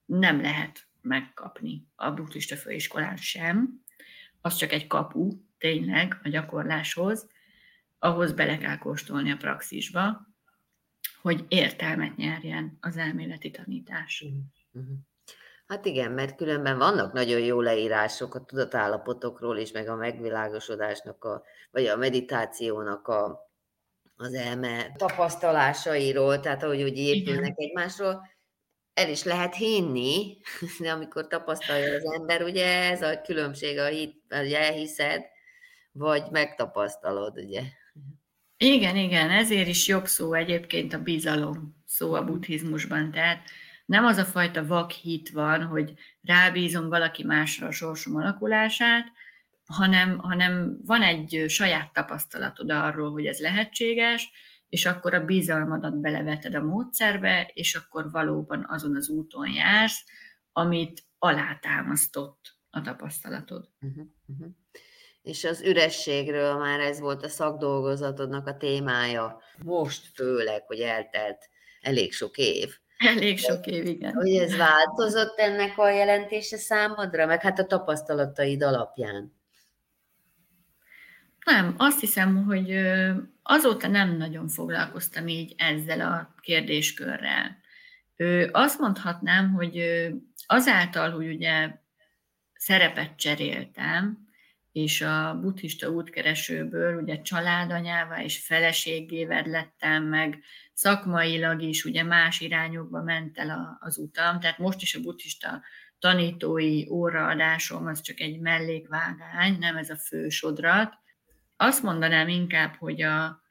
[0.04, 3.82] nem lehet megkapni a buddhista főiskolán sem.
[4.40, 7.28] Az csak egy kapu, tényleg, a gyakorláshoz,
[7.98, 10.26] ahhoz bele kell kóstolni a praxisba,
[11.26, 14.24] hogy értelmet nyerjen az elméleti tanítás.
[14.72, 14.96] Uh-huh.
[15.66, 21.42] Hát igen, mert különben vannak nagyon jó leírások a tudatállapotokról is, meg a megvilágosodásnak, a,
[21.70, 23.50] vagy a meditációnak a,
[24.16, 28.28] az elme tapasztalásairól, tehát ahogy úgy épülnek egymásról,
[28.94, 30.38] el is lehet hinni,
[30.80, 35.24] de amikor tapasztalja az ember, ugye ez a különbség a hit, hogy elhiszed,
[35.92, 37.62] vagy megtapasztalod, ugye.
[38.58, 43.10] Igen, igen, ezért is jobb szó egyébként a bizalom szó a buddhizmusban.
[43.10, 43.48] Tehát
[43.86, 49.12] nem az a fajta vak hit van, hogy rábízom valaki másra a sorsom alakulását,
[49.66, 54.30] hanem, hanem van egy saját tapasztalatod arról, hogy ez lehetséges,
[54.68, 60.04] és akkor a bizalmadat beleveted a módszerbe, és akkor valóban azon az úton jársz,
[60.52, 63.68] amit alátámasztott a tapasztalatod.
[63.80, 64.54] Uh-huh, uh-huh
[65.26, 69.40] és az ürességről már ez volt a szakdolgozatodnak a témája.
[69.64, 71.48] Most főleg, hogy eltelt
[71.80, 72.74] elég sok év.
[72.98, 74.12] Elég sok év, igen.
[74.12, 79.34] Hogy ez változott ennek a jelentése számodra, meg hát a tapasztalataid alapján?
[81.44, 82.76] Nem, azt hiszem, hogy
[83.42, 87.56] azóta nem nagyon foglalkoztam így ezzel a kérdéskörrel.
[88.50, 90.06] Azt mondhatnám, hogy
[90.46, 91.70] azáltal, hogy ugye
[92.54, 94.25] szerepet cseréltem,
[94.76, 103.02] és a buddhista útkeresőből ugye családanyává és feleségével lettem meg, szakmailag is ugye más irányokba
[103.02, 105.62] ment el az utam, tehát most is a buddhista
[105.98, 110.94] tanítói óraadásom az csak egy mellékvágány, nem ez a fő sodrat.
[111.56, 113.42] Azt mondanám inkább, hogy a,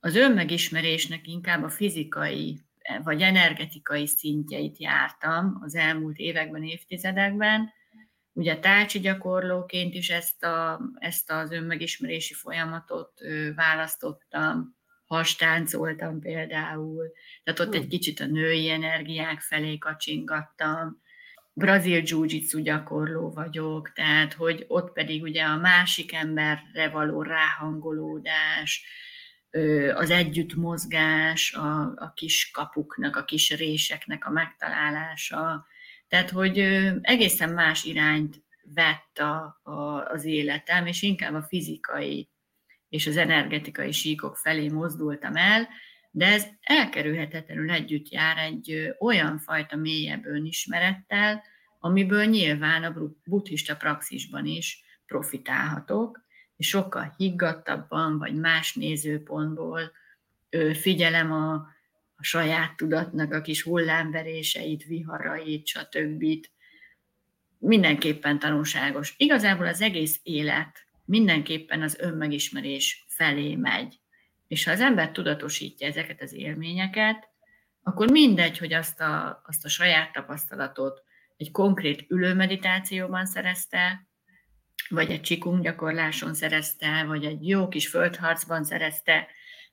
[0.00, 2.60] az önmegismerésnek inkább a fizikai
[3.02, 7.76] vagy energetikai szintjeit jártam az elmúlt években, évtizedekben,
[8.38, 13.20] Ugye tácsi gyakorlóként is ezt, a, ezt az önmegismerési folyamatot
[13.54, 17.12] választottam, hastáncoltam például,
[17.44, 21.02] tehát ott egy kicsit a női energiák felé kacsingattam,
[21.52, 28.84] brazil jiu gyakorló vagyok, tehát hogy ott pedig ugye a másik emberre való ráhangolódás,
[29.94, 35.66] az együttmozgás, a, a kis kapuknak, a kis réseknek a megtalálása,
[36.08, 36.58] tehát, hogy
[37.00, 38.42] egészen más irányt
[38.74, 42.28] vett a, a, az életem, és inkább a fizikai
[42.88, 45.68] és az energetikai síkok felé mozdultam el,
[46.10, 51.42] de ez elkerülhetetlenül együtt jár egy olyan fajta mélyebb önismerettel,
[51.78, 52.94] amiből nyilván a
[53.24, 59.92] buddhista praxisban is profitálhatok, és sokkal higgadtabban, vagy más nézőpontból
[60.72, 61.66] figyelem a,
[62.20, 66.24] a saját tudatnak a kis hullámveréseit, viharait, stb.
[67.58, 69.14] Mindenképpen tanulságos.
[69.16, 74.00] Igazából az egész élet mindenképpen az önmegismerés felé megy.
[74.48, 77.28] És ha az ember tudatosítja ezeket az élményeket,
[77.82, 81.02] akkor mindegy, hogy azt a, azt a saját tapasztalatot
[81.36, 84.06] egy konkrét ülőmeditációban szerezte,
[84.88, 89.26] vagy egy csikung gyakorláson szerezte, vagy egy jó kis földharcban szerezte,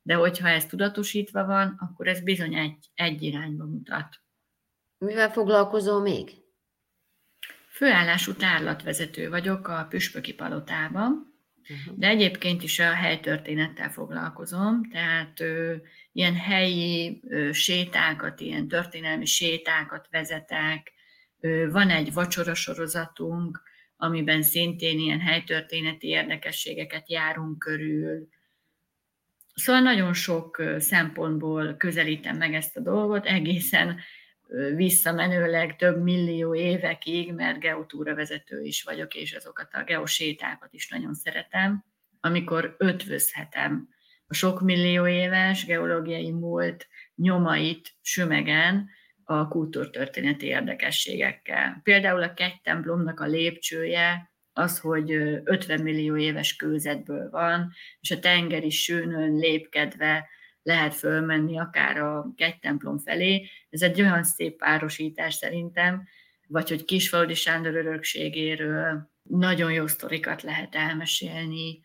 [0.06, 4.22] de hogyha ez tudatosítva van, akkor ez bizony egy, egy irányba mutat.
[4.97, 6.32] Mivel foglalkozol még?
[7.70, 11.34] Főállású tárlatvezető vagyok a Püspöki Palotában,
[11.70, 11.97] uh-huh.
[11.97, 15.76] de egyébként is a helytörténettel foglalkozom, tehát ö,
[16.12, 20.93] ilyen helyi ö, sétákat, ilyen történelmi sétákat vezetek,
[21.39, 23.62] ö, van egy vacsora sorozatunk,
[23.97, 28.34] amiben szintén ilyen helytörténeti érdekességeket járunk körül.
[29.56, 33.99] Szóval nagyon sok szempontból közelítem meg ezt a dolgot, egészen
[34.76, 41.14] visszamenőleg több millió évekig, mert geotúra vezető is vagyok, és azokat a geosétákat is nagyon
[41.14, 41.84] szeretem,
[42.20, 43.88] amikor ötvözhetem
[44.28, 48.89] a sok millió éves geológiai múlt nyomait sümegen
[49.24, 51.80] a kultúrtörténeti érdekességekkel.
[51.84, 55.12] Például a kegy templomnak a lépcsője az, hogy
[55.43, 60.28] 50 millió éves kőzetből van, és a tengeri sűnön lépkedve
[60.64, 63.49] lehet fölmenni akár a kegy templom felé.
[63.70, 66.08] Ez egy olyan szép párosítás szerintem,
[66.47, 71.82] vagy hogy Kisfaludi Sándor örökségéről nagyon jó sztorikat lehet elmesélni,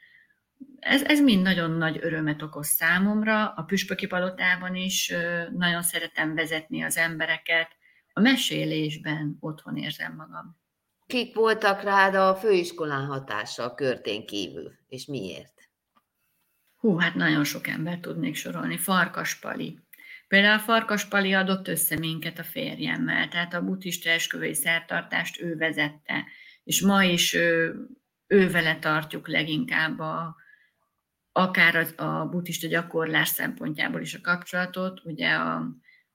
[0.78, 3.48] ez, ez mind nagyon nagy örömet okoz számomra.
[3.48, 5.12] A Püspöki Palotában is
[5.56, 7.76] nagyon szeretem vezetni az embereket.
[8.12, 10.59] A mesélésben otthon érzem magam.
[11.10, 15.68] Kik voltak rád a főiskolán hatása a körtén kívül, és miért?
[16.76, 18.76] Hú, hát nagyon sok ember tudnék sorolni.
[18.76, 19.78] Farkaspali.
[20.28, 26.24] Például Farkaspali adott össze minket a férjemmel, tehát a buddhista esküvői szertartást ő vezette,
[26.64, 27.74] és ma is ő,
[28.26, 30.36] ő vele tartjuk leginkább a,
[31.32, 35.04] akár az, a buddhista gyakorlás szempontjából is a kapcsolatot.
[35.04, 35.66] Ugye a,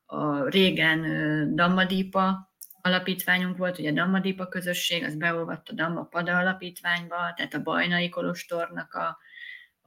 [0.05, 2.54] a régen Dammadipa
[2.85, 9.17] alapítványunk volt, ugye Dammadipa közösség, az beolvadt a Dammapada alapítványba, tehát a Bajnai Kolostornak a,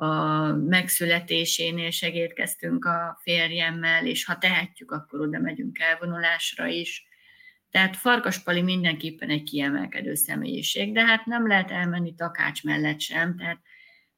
[0.04, 0.16] a
[0.52, 7.06] megszületésénél segítkeztünk a férjemmel, és ha tehetjük, akkor oda megyünk elvonulásra is.
[7.70, 13.58] Tehát Farkaspali mindenképpen egy kiemelkedő személyiség, de hát nem lehet elmenni Takács mellett sem, tehát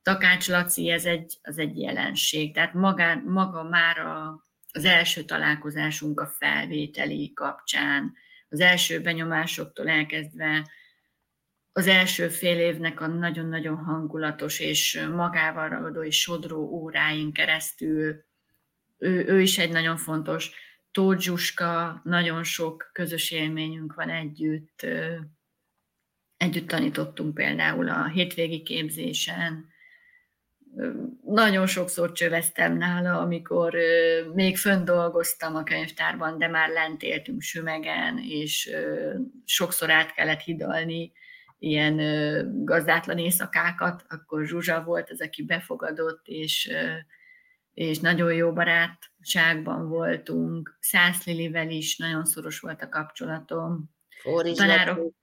[0.03, 2.55] Takács Laci, ez egy, az egy jelenség.
[2.55, 8.15] Tehát maga, maga már a, az első találkozásunk a felvételi kapcsán,
[8.51, 10.71] az első benyomásoktól elkezdve
[11.73, 18.25] az első fél évnek a nagyon-nagyon hangulatos és magával ragadó és sodró óráin keresztül,
[18.99, 20.51] ő, ő is egy nagyon fontos.
[20.91, 24.87] Tóth nagyon sok közös élményünk van együtt.
[26.37, 29.69] Együtt tanítottunk például a hétvégi képzésen,
[31.25, 33.77] nagyon sokszor csöveztem nála, amikor
[34.35, 38.71] még fönn dolgoztam a könyvtárban, de már lent éltünk Sümegen, és
[39.45, 41.13] sokszor át kellett hidalni
[41.59, 41.97] ilyen
[42.65, 46.73] gazdátlan éjszakákat, akkor Zsuzsa volt az, aki befogadott, és,
[47.75, 50.79] és nagyon jó barátságban voltunk.
[50.81, 53.91] Szász Lilivel is nagyon szoros volt a kapcsolatom.
[54.23, 55.15] Fóris Tanárok, Laci.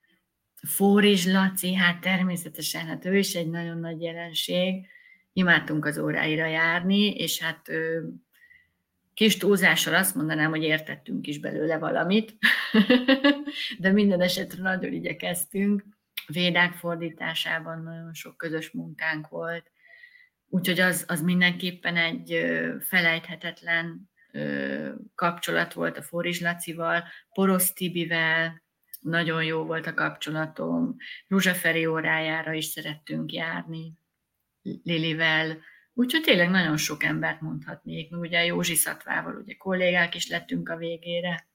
[0.67, 4.87] Fóris Laci, hát természetesen, hát ő is egy nagyon nagy jelenség
[5.37, 7.69] imádtunk az óráira járni, és hát
[9.13, 12.37] kis túlzással azt mondanám, hogy értettünk is belőle valamit,
[13.79, 15.83] de minden esetre nagyon igyekeztünk.
[16.27, 19.71] Védák fordításában nagyon sok közös munkánk volt,
[20.49, 22.45] úgyhogy az, az mindenképpen egy
[22.79, 24.09] felejthetetlen
[25.15, 28.63] kapcsolat volt a Forizs Lacival, Porosz Tibivel,
[28.99, 30.95] nagyon jó volt a kapcsolatom,
[31.27, 33.93] Ruzsaferi órájára is szerettünk járni.
[34.83, 35.57] Lilivel,
[35.93, 40.77] úgyhogy tényleg nagyon sok embert mondhatnék, meg ugye Józsi Szatvával ugye kollégák is lettünk a
[40.77, 41.47] végére.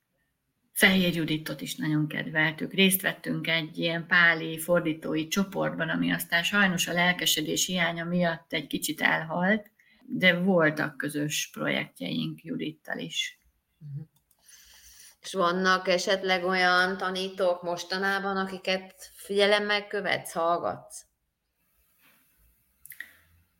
[0.72, 2.72] Fehér Juditot is nagyon kedveltük.
[2.72, 8.66] Részt vettünk egy ilyen páli fordítói csoportban, ami aztán sajnos a lelkesedés hiánya miatt egy
[8.66, 9.70] kicsit elhalt,
[10.06, 13.38] de voltak közös projektjeink Judittal is.
[15.22, 21.04] És vannak esetleg olyan tanítók mostanában, akiket figyelemmel követsz, hallgatsz?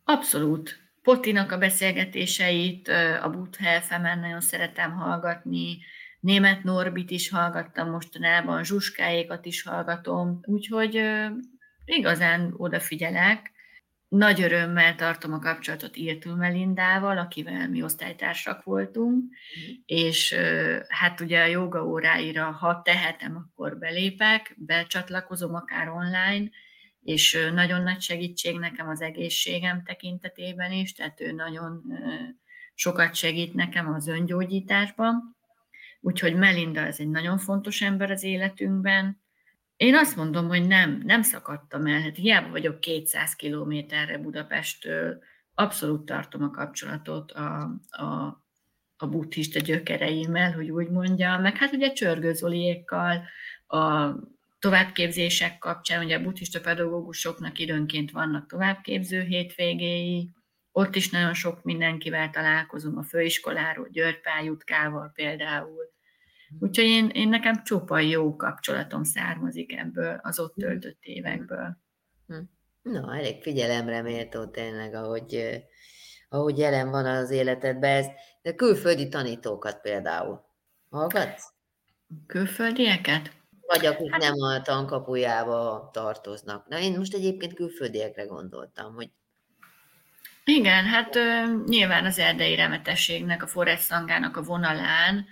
[0.05, 0.81] Abszolút.
[1.01, 2.87] Potinak a beszélgetéseit,
[3.21, 5.77] a Buthe FM-en nagyon szeretem hallgatni,
[6.19, 11.01] német Norbit is hallgattam mostanában, Zsuskáékat is hallgatom, úgyhogy
[11.85, 13.51] igazán odafigyelek.
[14.07, 19.73] nagy örömmel tartom a kapcsolatot Irtül Melindával, akivel mi osztálytársak voltunk, mm.
[19.85, 20.35] és
[20.87, 26.49] hát ugye a joga óráira, ha tehetem, akkor belépek, becsatlakozom akár online,
[27.03, 31.83] és nagyon nagy segítség nekem az egészségem tekintetében is, tehát ő nagyon
[32.73, 35.37] sokat segít nekem az öngyógyításban.
[36.01, 39.21] Úgyhogy Melinda ez egy nagyon fontos ember az életünkben,
[39.77, 42.01] én azt mondom, hogy nem, nem szakadtam el.
[42.01, 45.19] Hát hiába vagyok 200 kilométerre Budapesttől,
[45.53, 48.41] abszolút tartom a kapcsolatot a, a,
[48.97, 53.23] a buddhista gyökereimmel, hogy úgy mondjam, meg hát ugye Csörgőzoliékkal,
[53.67, 54.09] a
[54.63, 60.29] továbbképzések kapcsán, ugye a buddhista pedagógusoknak időnként vannak továbbképző hétvégéi,
[60.71, 65.91] ott is nagyon sok mindenkivel találkozom, a főiskoláról, György Pályutkával például,
[66.59, 71.77] Úgyhogy én, én nekem csupa jó kapcsolatom származik ebből az ott töltött évekből.
[72.27, 72.39] Hm.
[72.81, 75.61] Na, elég figyelemre méltó tényleg, ahogy,
[76.29, 78.07] ahogy jelen van az életedben ez.
[78.41, 80.45] De külföldi tanítókat például.
[80.89, 81.53] Hallgatsz?
[82.27, 83.31] Külföldieket?
[83.67, 84.21] Vagy akik hát...
[84.21, 86.67] nem a tankapujába tartoznak.
[86.67, 89.09] Na, én most egyébként külföldiekre gondoltam, hogy
[90.45, 91.17] igen, hát
[91.65, 95.25] nyilván az erdei remetességnek, a Forrest Szangának a vonalán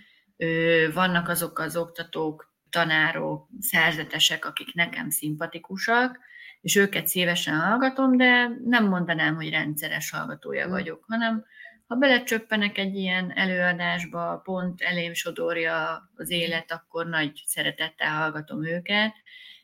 [0.93, 6.19] vannak azok az oktatók, tanárok, szerzetesek, akik nekem szimpatikusak,
[6.61, 10.69] és őket szívesen hallgatom, de nem mondanám, hogy rendszeres hallgatója mm.
[10.69, 11.45] vagyok, hanem
[11.91, 19.13] ha belecsöppenek egy ilyen előadásba, pont elém sodorja az élet, akkor nagy szeretettel hallgatom őket,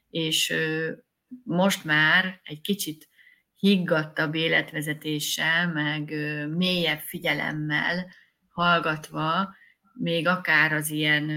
[0.10, 0.54] és
[1.44, 3.08] most már egy kicsit
[3.56, 6.10] higgadtabb életvezetéssel, meg
[6.58, 8.08] mélyebb figyelemmel
[8.50, 9.56] hallgatva
[9.94, 11.30] még akár az ilyen,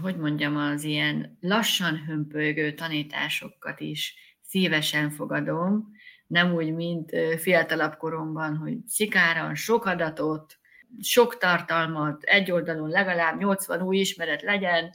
[0.00, 5.96] hogy mondjam, az ilyen lassan hömpölygő tanításokat is szívesen fogadom,
[6.28, 10.58] nem úgy, mint fiatalabb koromban, hogy szikáran sok adatot,
[11.00, 14.92] sok tartalmat, egy oldalon legalább 80 új ismeret legyen,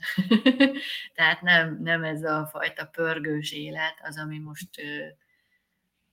[1.16, 4.70] tehát nem, nem ez a fajta pörgős élet az, ami most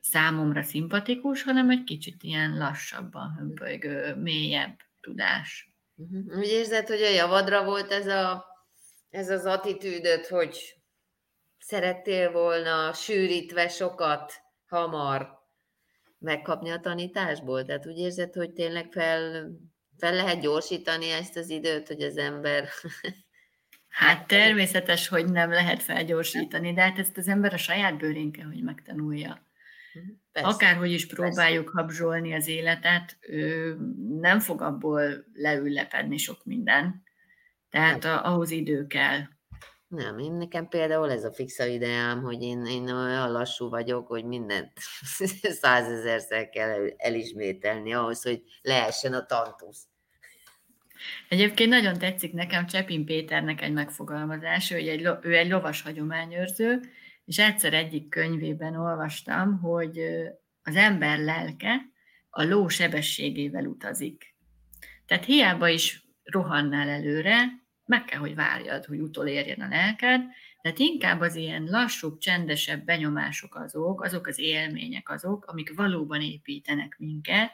[0.00, 5.74] számomra szimpatikus, hanem egy kicsit ilyen lassabban hömpölygő, mélyebb tudás.
[5.96, 6.38] Uh-huh.
[6.38, 8.44] Úgy érzed, hogy a javadra volt ez, a,
[9.10, 10.80] ez az attitűdöt, hogy
[11.58, 14.32] szerettél volna sűrítve sokat,
[14.70, 15.38] hamar
[16.18, 17.64] megkapni a tanításból?
[17.64, 19.50] Tehát úgy érzed, hogy tényleg fel,
[19.98, 22.68] fel lehet gyorsítani ezt az időt, hogy az ember...
[23.90, 28.46] Hát természetes, hogy nem lehet felgyorsítani, de hát ezt az ember a saját bőrén kell,
[28.46, 29.46] hogy megtanulja.
[30.32, 30.48] Persze.
[30.48, 31.80] Akárhogy is próbáljuk Persze.
[31.80, 33.76] habzsolni az életet, ő
[34.20, 37.02] nem fog abból leüllepedni sok minden.
[37.70, 39.20] Tehát a, ahhoz idő kell.
[39.90, 44.24] Nem, én nekem például ez a fixa ideám, hogy én, én olyan lassú vagyok, hogy
[44.24, 44.72] mindent
[45.62, 49.86] százezerszer kell elismételni ahhoz, hogy lehessen a tantusz.
[51.28, 56.80] Egyébként nagyon tetszik nekem Csepin Péternek egy megfogalmazás, hogy egy, ő egy lovas hagyományőrző,
[57.24, 59.98] és egyszer egyik könyvében olvastam, hogy
[60.62, 61.80] az ember lelke
[62.30, 64.34] a ló sebességével utazik.
[65.06, 67.59] Tehát hiába is rohannál előre,
[67.90, 70.20] meg kell, hogy várjad, hogy utolérjen a lelked,
[70.62, 76.96] tehát inkább az ilyen lassú, csendesebb benyomások azok, azok az élmények azok, amik valóban építenek
[76.98, 77.52] minket,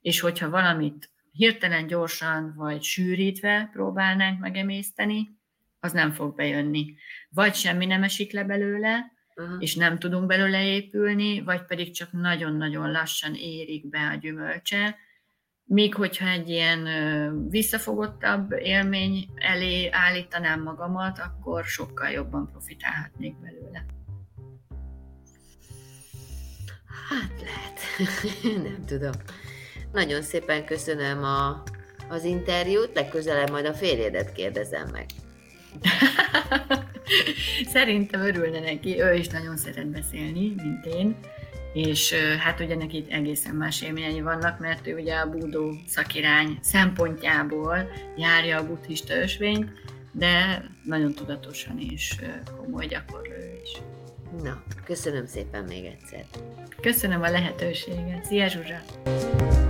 [0.00, 5.38] és hogyha valamit hirtelen, gyorsan vagy sűrítve próbálnánk megemészteni,
[5.80, 6.94] az nem fog bejönni.
[7.30, 9.56] Vagy semmi nem esik le belőle, uh-huh.
[9.58, 14.96] és nem tudunk belőle épülni, vagy pedig csak nagyon-nagyon lassan érik be a gyümölcse,
[15.64, 16.88] míg hogyha egy ilyen
[17.48, 23.84] visszafogottabb élmény elé állítanám magamat, akkor sokkal jobban profitálhatnék belőle.
[27.08, 27.80] Hát lehet,
[28.68, 29.12] nem tudom.
[29.92, 31.62] Nagyon szépen köszönöm a,
[32.08, 35.06] az interjút, legközelebb majd a férjedet kérdezem meg.
[37.74, 41.16] Szerintem örülne neki, ő is nagyon szeret beszélni, mint én,
[41.72, 47.90] és hát ugye neki egészen más élményei vannak, mert ő ugye a búdó szakirány szempontjából
[48.16, 49.70] járja a buddhista ösvényt,
[50.12, 52.16] de nagyon tudatosan és
[52.56, 53.70] komoly gyakorló is.
[54.42, 56.24] Na, köszönöm szépen még egyszer.
[56.80, 58.24] Köszönöm a lehetőséget.
[58.24, 59.61] Szia Zsuzsa!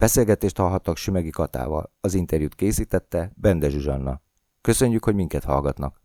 [0.00, 4.20] Beszélgetést hallhattak Sümegi Katával, az interjút készítette Bende Zsuzsanna.
[4.60, 5.96] Köszönjük, hogy minket hallgatnak!